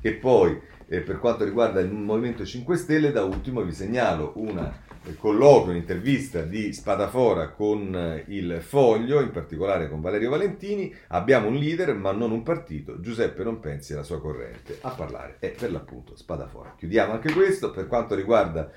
[0.00, 0.58] E poi,
[0.88, 4.88] eh, per quanto riguarda il Movimento 5 Stelle, da ultimo vi segnalo una
[5.18, 10.94] colloquio, un'intervista di Spadafora con eh, il Foglio, in particolare con Valerio Valentini.
[11.08, 13.00] Abbiamo un leader ma non un partito.
[13.00, 14.78] Giuseppe non pensi alla sua corrente.
[14.82, 16.74] A parlare è per l'appunto Spadafora.
[16.76, 17.70] Chiudiamo anche questo.
[17.70, 18.70] Per quanto riguarda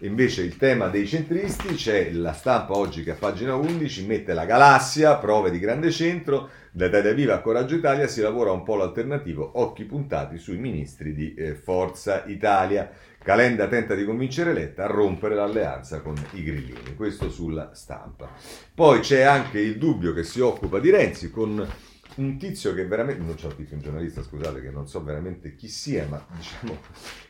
[0.00, 4.44] invece il tema dei centristi, c'è la stampa oggi che a pagina 11 mette la
[4.44, 6.48] galassia, prove di grande centro.
[6.72, 11.14] Da Italia Viva a Coraggio Italia si lavora un po' l'alternativo, occhi puntati sui ministri
[11.14, 12.90] di eh, Forza Italia.
[13.22, 18.30] Calenda tenta di convincere Letta a rompere l'alleanza con i grillini, questo sulla stampa.
[18.74, 21.68] Poi c'è anche il dubbio che si occupa di Renzi con
[22.16, 25.54] un tizio che veramente, non c'è un tizio, un giornalista, scusate, che non so veramente
[25.54, 26.78] chi sia, ma diciamo,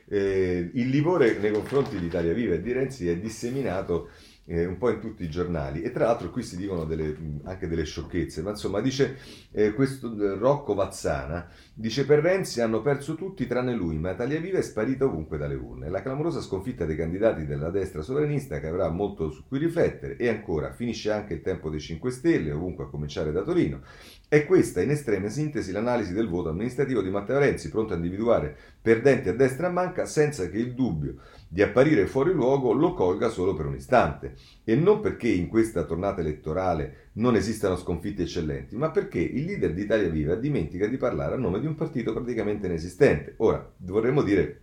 [0.09, 4.11] eh, il livore nei confronti di Italia Viva e di Renzi è disseminato
[4.51, 7.69] eh, un po' in tutti i giornali e tra l'altro qui si dicono delle, anche
[7.69, 9.19] delle sciocchezze, ma insomma dice
[9.53, 14.41] eh, questo eh, Rocco Vazzana, dice per Renzi hanno perso tutti tranne lui, ma Italia
[14.41, 15.89] Viva è sparita ovunque dalle urne.
[15.89, 20.29] La clamorosa sconfitta dei candidati della destra sovranista che avrà molto su cui riflettere e
[20.29, 23.83] ancora finisce anche il tempo dei 5 Stelle, ovunque a cominciare da Torino.
[24.27, 28.57] È questa in estrema sintesi l'analisi del voto amministrativo di Matteo Renzi, pronto a individuare
[28.83, 31.15] perdenti a destra e a manca senza che il dubbio
[31.53, 34.37] di apparire fuori luogo lo colga solo per un istante.
[34.63, 39.75] E non perché in questa tornata elettorale non esistano sconfitte eccellenti, ma perché il leader
[39.75, 43.35] di Italia Viva dimentica di parlare a nome di un partito praticamente inesistente.
[43.39, 44.63] Ora, vorremmo dire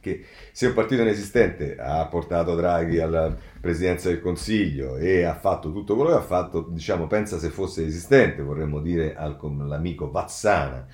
[0.00, 5.72] che se un partito inesistente ha portato Draghi alla presidenza del Consiglio e ha fatto
[5.72, 10.86] tutto quello che ha fatto, diciamo, pensa se fosse esistente, vorremmo dire all'amico Vazzana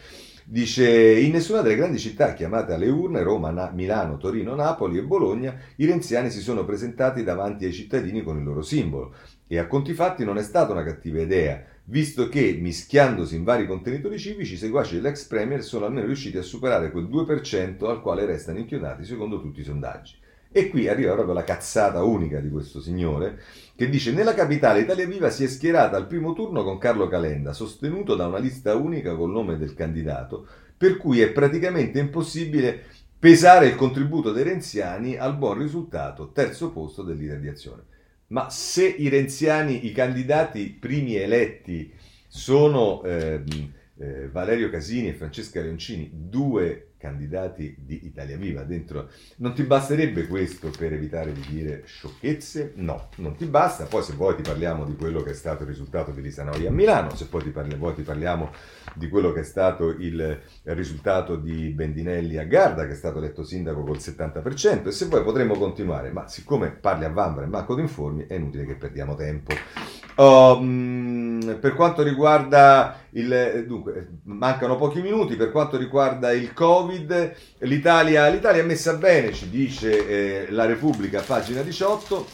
[0.53, 5.05] Dice, in nessuna delle grandi città chiamate alle urne, Roma, Na- Milano, Torino, Napoli e
[5.05, 9.15] Bologna, i renziani si sono presentati davanti ai cittadini con il loro simbolo.
[9.47, 13.65] E a conti fatti non è stata una cattiva idea, visto che, mischiandosi in vari
[13.65, 18.27] contenitori civici, i seguaci dell'ex Premier sono almeno riusciti a superare quel 2% al quale
[18.27, 20.17] restano inchiodati secondo tutti i sondaggi.
[20.53, 23.41] E qui arriva proprio la cazzata unica di questo signore
[23.77, 27.53] che dice nella capitale Italia Viva si è schierata al primo turno con Carlo Calenda,
[27.53, 30.47] sostenuto da una lista unica col nome del candidato,
[30.77, 32.83] per cui è praticamente impossibile
[33.17, 37.85] pesare il contributo dei renziani al buon risultato, terzo posto del leader di azione.
[38.29, 41.93] Ma se i renziani, i candidati primi eletti,
[42.27, 43.43] sono eh,
[43.99, 49.09] eh, Valerio Casini e Francesca Leoncini, due candidati di Italia Viva dentro.
[49.37, 52.75] Non ti basterebbe questo per evitare di dire sciocchezze?
[52.77, 53.87] No, non ti basta.
[53.87, 56.67] Poi se vuoi ti parliamo di quello che è stato il risultato di Lisa Noi
[56.67, 58.53] a Milano, se poi ti, parli, vuoi ti parliamo
[58.95, 63.45] di quello che è stato il risultato di Bendinelli a Garda, che è stato eletto
[63.45, 67.75] sindaco col 70%, e se vuoi potremmo continuare, ma siccome parli a Vanvera e manco
[67.75, 69.55] ti informi, è inutile che perdiamo tempo.
[70.17, 73.65] Um, per quanto riguarda il...
[73.67, 79.49] dunque, mancano pochi minuti, per quanto riguarda il Covid, l'Italia, l'Italia è messa bene, ci
[79.49, 82.27] dice eh, la Repubblica, pagina 18.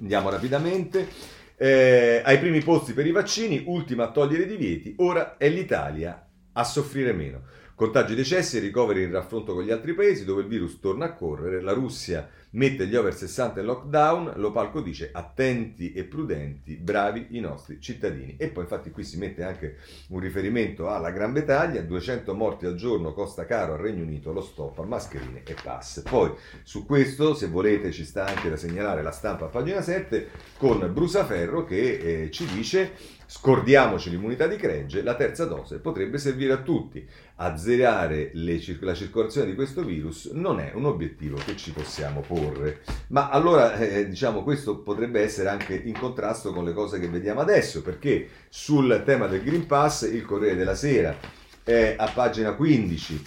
[0.00, 1.34] Andiamo rapidamente.
[1.58, 6.28] Eh, ai primi posti per i vaccini, ultima a togliere i divieti, ora è l'Italia
[6.52, 7.42] a soffrire meno.
[7.76, 11.12] Contagi decessi e ricoveri in raffronto con gli altri paesi dove il virus torna a
[11.12, 11.60] correre.
[11.60, 17.26] La Russia mette gli over 60 in lockdown, lo palco dice attenti e prudenti, bravi
[17.32, 18.36] i nostri cittadini.
[18.38, 19.76] E poi infatti qui si mette anche
[20.08, 24.40] un riferimento alla Gran Bretagna, 200 morti al giorno costa caro al Regno Unito lo
[24.40, 26.00] stop a mascherine e pass.
[26.00, 30.28] Poi su questo, se volete, ci sta anche da segnalare la stampa a pagina 7
[30.56, 36.52] con Brusaferro che eh, ci dice Scordiamoci l'immunità di gregge, la terza dose potrebbe servire
[36.52, 37.04] a tutti.
[37.38, 42.80] Azzerare le, la circolazione di questo virus non è un obiettivo che ci possiamo porre.
[43.08, 47.40] Ma allora, eh, diciamo, questo potrebbe essere anche in contrasto con le cose che vediamo
[47.40, 51.14] adesso, perché sul tema del Green Pass il Corriere della Sera
[51.62, 53.26] è a pagina 15.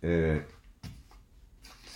[0.00, 0.44] Eh,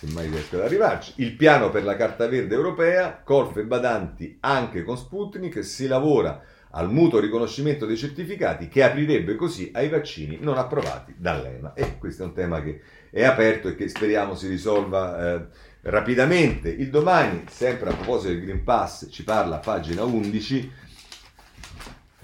[0.09, 4.83] mai riesco ad arrivarci, il piano per la carta verde europea, Corf e Badanti anche
[4.83, 10.57] con Sputnik, si lavora al mutuo riconoscimento dei certificati che aprirebbe così ai vaccini non
[10.57, 11.73] approvati dall'EMA.
[11.73, 15.45] E questo è un tema che è aperto e che speriamo si risolva eh,
[15.81, 16.69] rapidamente.
[16.69, 20.71] Il domani, sempre a proposito del Green Pass, ci parla pagina 11.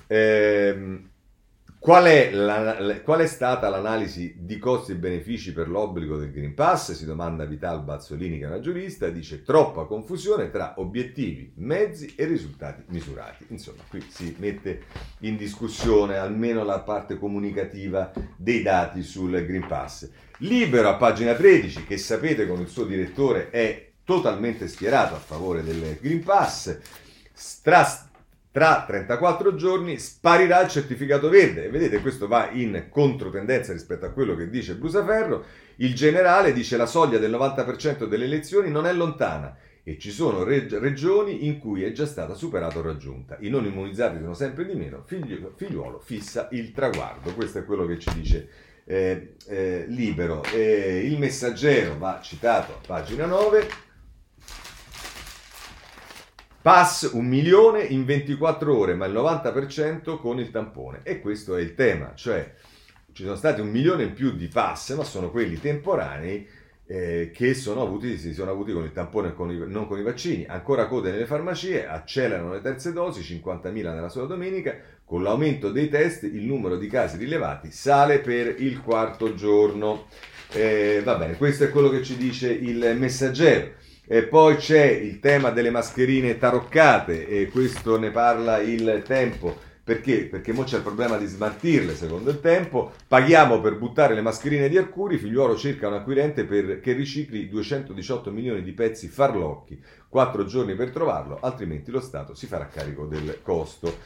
[0.07, 1.09] Ehm,
[1.87, 6.53] Qual è, la, qual è, stata l'analisi di costi e benefici per l'obbligo del Green
[6.53, 6.91] Pass?
[6.91, 12.25] Si domanda Vital Bazzolini, che è una giurista, dice troppa confusione tra obiettivi, mezzi e
[12.25, 13.45] risultati misurati.
[13.51, 14.81] Insomma, qui si mette
[15.19, 20.09] in discussione almeno la parte comunicativa dei dati sul Green Pass.
[20.39, 25.63] Libero a pagina 13, che sapete con il suo direttore è totalmente schierato a favore
[25.63, 26.79] del Green Pass.
[27.31, 28.06] Stra-
[28.57, 31.65] tra 34 giorni sparirà il certificato verde.
[31.65, 35.45] E vedete, questo va in controtendenza rispetto a quello che dice Brusaferro.
[35.75, 40.43] Il generale dice la soglia del 90% delle elezioni non è lontana e ci sono
[40.43, 43.37] reg- regioni in cui è già stata superata o raggiunta.
[43.41, 47.35] I non immunizzati sono sempre di meno, figlio- figliuolo fissa il traguardo.
[47.35, 48.49] Questo è quello che ci dice
[48.85, 50.43] eh, eh, Libero.
[50.51, 53.85] Eh, il messaggero va citato a pagina 9
[56.67, 60.99] Pass un milione in 24 ore, ma il 90% con il tampone.
[61.03, 62.55] E questo è il tema, cioè
[63.13, 66.45] ci sono stati un milione in più di pass, ma sono quelli temporanei
[66.85, 69.97] eh, che sono avuti, si sono avuti con il tampone e con i, non con
[69.97, 70.45] i vaccini.
[70.45, 74.75] Ancora code nelle farmacie, accelerano le terze dosi, 50.000 nella sola domenica.
[75.05, 80.07] Con l'aumento dei test il numero di casi rilevati sale per il quarto giorno.
[80.51, 83.85] Eh, va bene, questo è quello che ci dice il messaggero.
[84.09, 89.53] E poi c'è il tema delle mascherine taroccate e questo ne parla il tempo.
[89.83, 90.27] Perché?
[90.27, 92.93] Perché mo c'è il problema di smaltirle secondo il tempo.
[93.05, 98.31] Paghiamo per buttare le mascherine di Arcuri, figliuolo cerca un acquirente per, che ricicli 218
[98.31, 99.77] milioni di pezzi farlocchi,
[100.07, 103.97] 4 giorni per trovarlo, altrimenti lo Stato si farà carico del costo.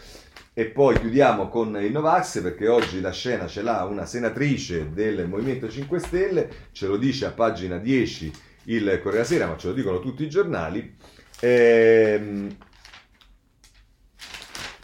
[0.51, 5.27] E poi chiudiamo con i Novax perché oggi la scena ce l'ha una senatrice del
[5.27, 9.73] Movimento 5 Stelle, ce lo dice a pagina 10 il Corriere Sera, ma ce lo
[9.73, 10.95] dicono tutti i giornali.
[11.39, 12.55] Ehm,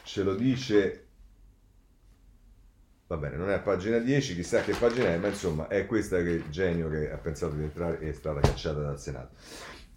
[0.04, 1.08] ce lo dice
[3.08, 6.22] va bene, non è a pagina 10, chissà che pagina è, ma insomma è questa
[6.22, 9.30] che genio che ha pensato di entrare è stata cacciata dal Senato.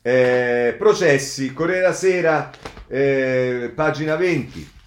[0.00, 2.50] Eh, processi, Corriere Sera,
[2.86, 4.78] eh, pagina 20.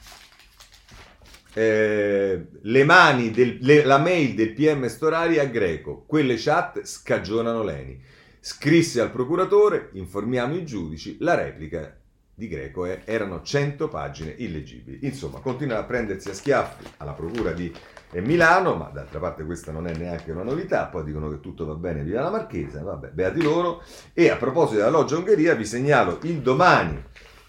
[1.55, 7.61] Eh, le mani del, le, la mail del PM Storari a Greco, quelle chat scagionano
[7.61, 8.01] Leni.
[8.45, 11.95] Scrisse al procuratore, informiamo i giudici, la replica
[12.35, 14.99] di Greco è, erano 100 pagine illeggibili.
[15.03, 17.73] Insomma, continua a prendersi a schiaffi alla procura di
[18.15, 21.75] Milano, ma d'altra parte questa non è neanche una novità, poi dicono che tutto va
[21.75, 23.81] bene, via la Marchesa, vabbè, beati loro.
[24.11, 27.01] E a proposito della loggia Ungheria, vi segnalo il domani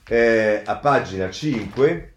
[0.06, 2.12] eh, a pagina 5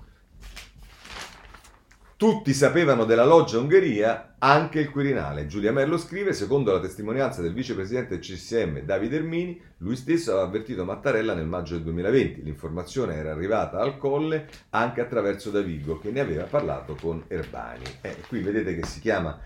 [2.17, 5.47] tutti sapevano della loggia Ungheria, anche il Quirinale.
[5.47, 10.85] Giulia Merlo scrive, secondo la testimonianza del vicepresidente CSM Davide Ermini, lui stesso aveva avvertito
[10.85, 12.43] Mattarella nel maggio del 2020.
[12.43, 17.85] L'informazione era arrivata al colle anche attraverso Davigo, che ne aveva parlato con Erbani.
[18.01, 19.39] Eh, qui vedete che si chiama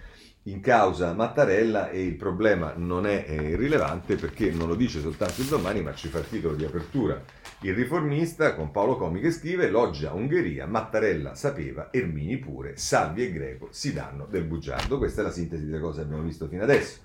[0.46, 5.42] in causa Mattarella e il problema non è eh, rilevante perché non lo dice soltanto
[5.42, 7.24] il domani ma ci fa il titolo di apertura
[7.64, 13.32] il riformista con Paolo Comi che scrive Loggia Ungheria, Mattarella sapeva, Ermini pure, Salvi e
[13.32, 14.98] Greco si danno del bugiardo.
[14.98, 17.02] Questa è la sintesi delle cose che abbiamo visto fino adesso.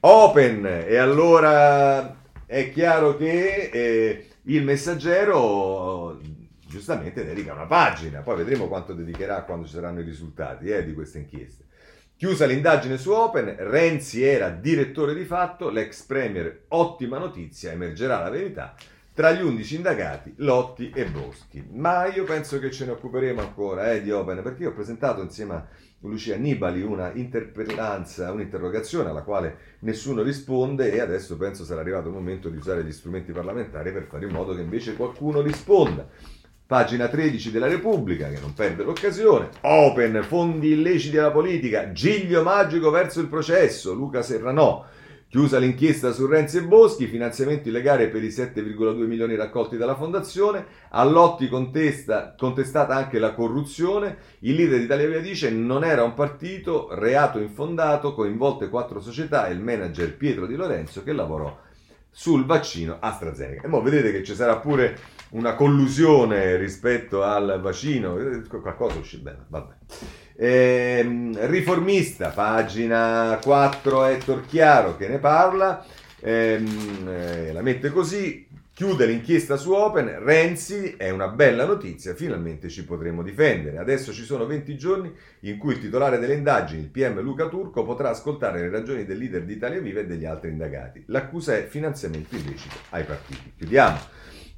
[0.00, 6.18] Open e allora è chiaro che eh, il messaggero
[6.66, 8.20] giustamente dedica una pagina.
[8.20, 11.64] Poi vedremo quanto dedicherà quando ci saranno i risultati eh, di queste inchieste.
[12.16, 18.30] Chiusa l'indagine su Open, Renzi era direttore di fatto, l'ex premier ottima notizia, emergerà la
[18.30, 18.74] verità.
[19.12, 21.66] Tra gli undici indagati, Lotti e Boschi.
[21.72, 25.20] Ma io penso che ce ne occuperemo ancora eh, di Open, perché io ho presentato
[25.20, 25.66] insieme a
[26.02, 32.14] Lucia Annibali una interpellanza, un'interrogazione alla quale nessuno risponde e adesso penso sarà arrivato il
[32.14, 36.08] momento di usare gli strumenti parlamentari per fare in modo che invece qualcuno risponda.
[36.64, 42.90] Pagina 13 della Repubblica, che non perde l'occasione, Open, fondi illeciti alla politica, Giglio magico
[42.90, 44.86] verso il processo, Luca Serranò,
[45.30, 50.66] chiusa l'inchiesta su Renzi e Boschi, finanziamento illegale per i 7,2 milioni raccolti dalla fondazione,
[50.88, 56.02] a Lotti contesta, contestata anche la corruzione, il leader di Italia Via dice non era
[56.02, 61.56] un partito, reato infondato, coinvolte quattro società e il manager Pietro Di Lorenzo che lavorò
[62.10, 63.68] sul vaccino AstraZeneca.
[63.68, 64.98] E ora vedete che ci sarà pure
[65.30, 68.16] una collusione rispetto al vaccino,
[68.48, 69.74] qualcosa uscì bene, vabbè.
[70.42, 71.02] Eh,
[71.48, 75.84] riformista, pagina 4, Ettore Chiaro che ne parla,
[76.18, 82.70] ehm, eh, la mette così, Chiude l'inchiesta su Open, Renzi è una bella notizia, finalmente
[82.70, 83.76] ci potremo difendere.
[83.76, 87.84] Adesso ci sono 20 giorni in cui il titolare delle indagini, il PM Luca Turco,
[87.84, 91.02] potrà ascoltare le ragioni del leader di Italia Viva e degli altri indagati.
[91.08, 93.52] L'accusa è finanziamento illecito ai partiti.
[93.58, 93.98] Chiudiamo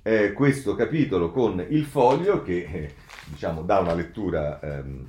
[0.03, 5.07] eh, questo capitolo con il foglio che eh, diciamo, dà una lettura ehm,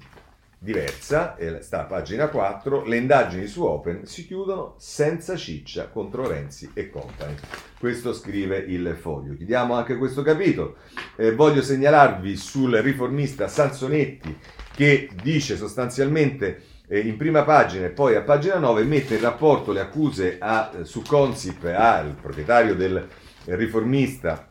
[0.63, 6.71] diversa, sta a pagina 4, le indagini su Open si chiudono senza ciccia contro Renzi
[6.73, 7.35] e compagni.
[7.77, 9.35] Questo scrive il foglio.
[9.35, 10.77] Chiudiamo anche questo capitolo.
[11.17, 14.37] Eh, voglio segnalarvi sul riformista Sansonetti
[14.73, 19.73] che dice sostanzialmente eh, in prima pagina e poi a pagina 9 mette in rapporto
[19.73, 23.05] le accuse a, eh, su Consip al proprietario del
[23.45, 24.49] riformista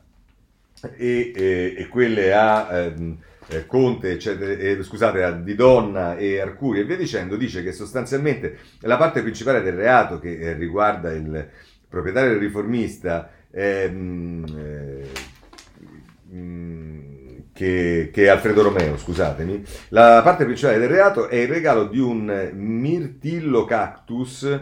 [0.94, 2.68] e, e, e quelle a...
[2.70, 3.18] Ehm,
[3.48, 8.58] eh, Conte, eccetera, eh, scusate, di Donna e Arcuri e via dicendo, dice che sostanzialmente
[8.80, 11.48] la parte principale del reato che eh, riguarda il
[11.88, 15.08] proprietario del riformista ehm, eh,
[16.34, 17.00] mm,
[17.52, 22.50] che, che, Alfredo Romeo, scusatemi, la parte principale del reato è il regalo di un
[22.54, 24.60] mirtillo cactus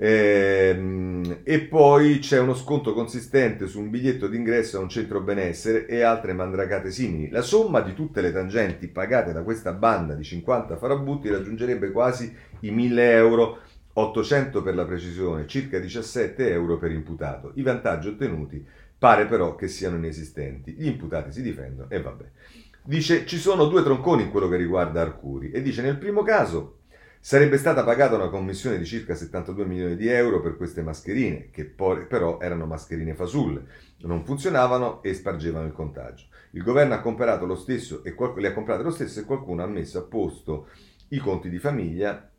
[0.00, 5.86] Ehm, e poi c'è uno sconto consistente su un biglietto d'ingresso a un centro benessere
[5.86, 7.30] e altre mandragate simili.
[7.30, 12.32] La somma di tutte le tangenti pagate da questa banda di 50 farabutti raggiungerebbe quasi
[12.60, 13.58] i 1000 euro,
[13.94, 17.50] 800 per la precisione, circa 17 euro per imputato.
[17.56, 18.64] I vantaggi ottenuti
[18.96, 20.74] pare però che siano inesistenti.
[20.78, 22.24] Gli imputati si difendono e vabbè.
[22.84, 26.77] Dice ci sono due tronconi in quello che riguarda Arcuri e dice nel primo caso
[27.28, 31.66] Sarebbe stata pagata una commissione di circa 72 milioni di euro per queste mascherine, che
[31.66, 33.66] poi, però erano mascherine fasulle,
[34.04, 36.24] non funzionavano e spargevano il contagio.
[36.52, 39.62] Il governo ha comprato lo stesso e qual- le ha comprate lo stesso e qualcuno
[39.62, 40.68] ha messo a posto
[41.08, 42.30] i conti di famiglia,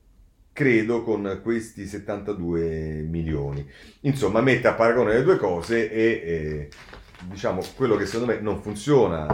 [0.51, 3.63] credo con questi 72 milioni.
[3.99, 6.03] Insomma, mette a paragone le due cose e...
[6.03, 6.69] e
[7.21, 9.27] diciamo quello che secondo me non funziona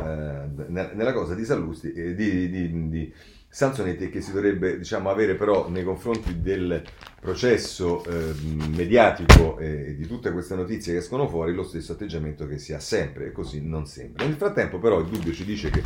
[0.43, 3.13] eh, nella cosa di Sallusti eh, di, di, di
[3.55, 6.83] Sansonetti che si dovrebbe diciamo, avere però nei confronti del
[7.21, 8.33] processo eh,
[8.75, 12.73] mediatico e eh, di tutte queste notizie che escono fuori lo stesso atteggiamento che si
[12.73, 14.25] ha sempre e così non sempre.
[14.25, 15.81] Nel frattempo però il dubbio ci dice che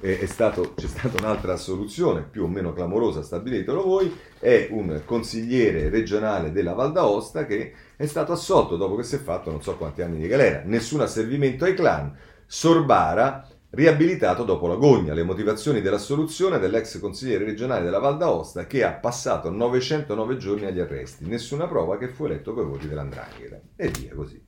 [0.00, 5.90] eh, stato, c'è stata un'altra soluzione più o meno clamorosa, stabilitelo voi, è un consigliere
[5.90, 9.76] regionale della Val d'Aosta che è stato assolto dopo che si è fatto non so
[9.76, 12.12] quanti anni di galera, nessun asservimento ai clan,
[12.46, 15.14] Sorbara riabilitato dopo la gogna.
[15.14, 20.80] Le motivazioni dell'assoluzione dell'ex consigliere regionale della Val d'Aosta che ha passato 909 giorni agli
[20.80, 24.40] arresti, nessuna prova che fu eletto con i voti dell'andrangheta e via così.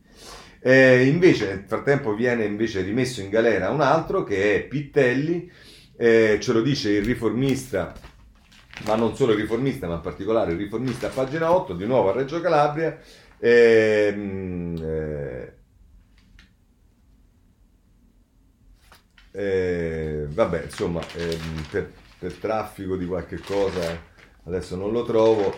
[0.61, 5.51] Eh, invece nel frattempo viene invece rimesso in galera un altro che è Pittelli,
[5.97, 7.93] eh, ce lo dice il riformista,
[8.87, 12.11] ma non solo il riformista, ma in particolare il riformista a pagina 8, di nuovo
[12.11, 12.99] a Reggio Calabria.
[13.39, 15.53] Ehm, eh,
[19.37, 24.01] Eh, vabbè, insomma, ehm, per, per, traffico di qualche cosa
[24.45, 25.53] adesso non lo trovo,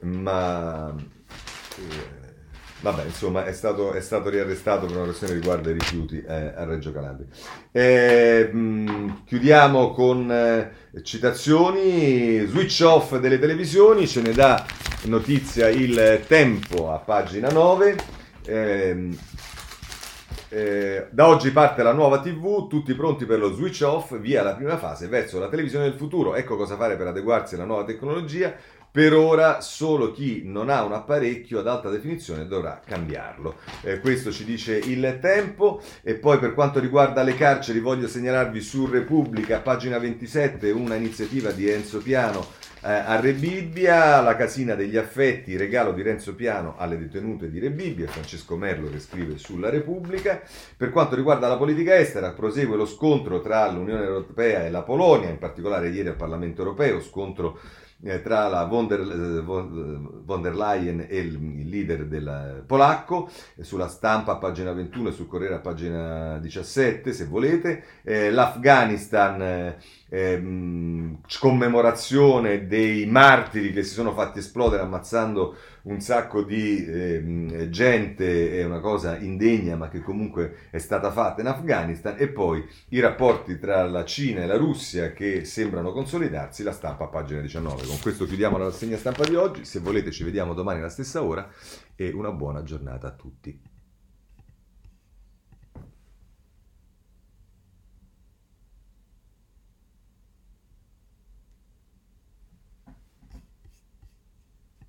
[0.00, 0.94] ma
[1.78, 1.82] eh,
[2.80, 6.52] vabbè, insomma, è stato, è stato, riarrestato per una questione che riguarda i rifiuti eh,
[6.54, 8.52] a Reggio Calabria.
[8.52, 14.62] Mh, chiudiamo con eh, citazioni, switch off delle televisioni, ce ne dà
[15.04, 17.96] notizia il tempo a pagina 9.
[20.56, 24.54] Eh, da oggi parte la nuova TV, tutti pronti per lo switch off, via la
[24.54, 26.34] prima fase verso la televisione del futuro.
[26.34, 28.54] Ecco cosa fare per adeguarsi alla nuova tecnologia.
[28.90, 33.56] Per ora solo chi non ha un apparecchio ad alta definizione dovrà cambiarlo.
[33.82, 35.82] Eh, questo ci dice il tempo.
[36.02, 41.50] E poi per quanto riguarda le carceri voglio segnalarvi su Repubblica, pagina 27, una iniziativa
[41.50, 46.96] di Enzo Piano eh, a Rebibbia, la casina degli affetti, regalo di Renzo Piano alle
[46.96, 50.40] detenute di Rebibbia, Francesco Merlo che scrive sulla Repubblica.
[50.76, 55.28] Per quanto riguarda la politica estera, prosegue lo scontro tra l'Unione Europea e la Polonia,
[55.28, 57.58] in particolare ieri al Parlamento Europeo, scontro
[58.22, 63.28] tra la von der, eh, von der, Leyen e il, leader del polacco,
[63.60, 69.42] sulla stampa a pagina 21 e sul Corriere a pagina 17 se volete, eh, l'Afghanistan
[69.42, 69.76] eh,
[70.08, 78.58] ehm, commemorazione dei martiri che si sono fatti esplodere ammazzando un sacco di eh, gente,
[78.58, 83.00] è una cosa indegna ma che comunque è stata fatta in Afghanistan e poi i
[83.00, 87.86] rapporti tra la Cina e la Russia che sembrano consolidarsi, la stampa a pagina 19.
[87.86, 91.22] Con questo chiudiamo la rassegna stampa di oggi, se volete ci vediamo domani alla stessa
[91.22, 91.48] ora
[91.94, 93.75] e una buona giornata a tutti.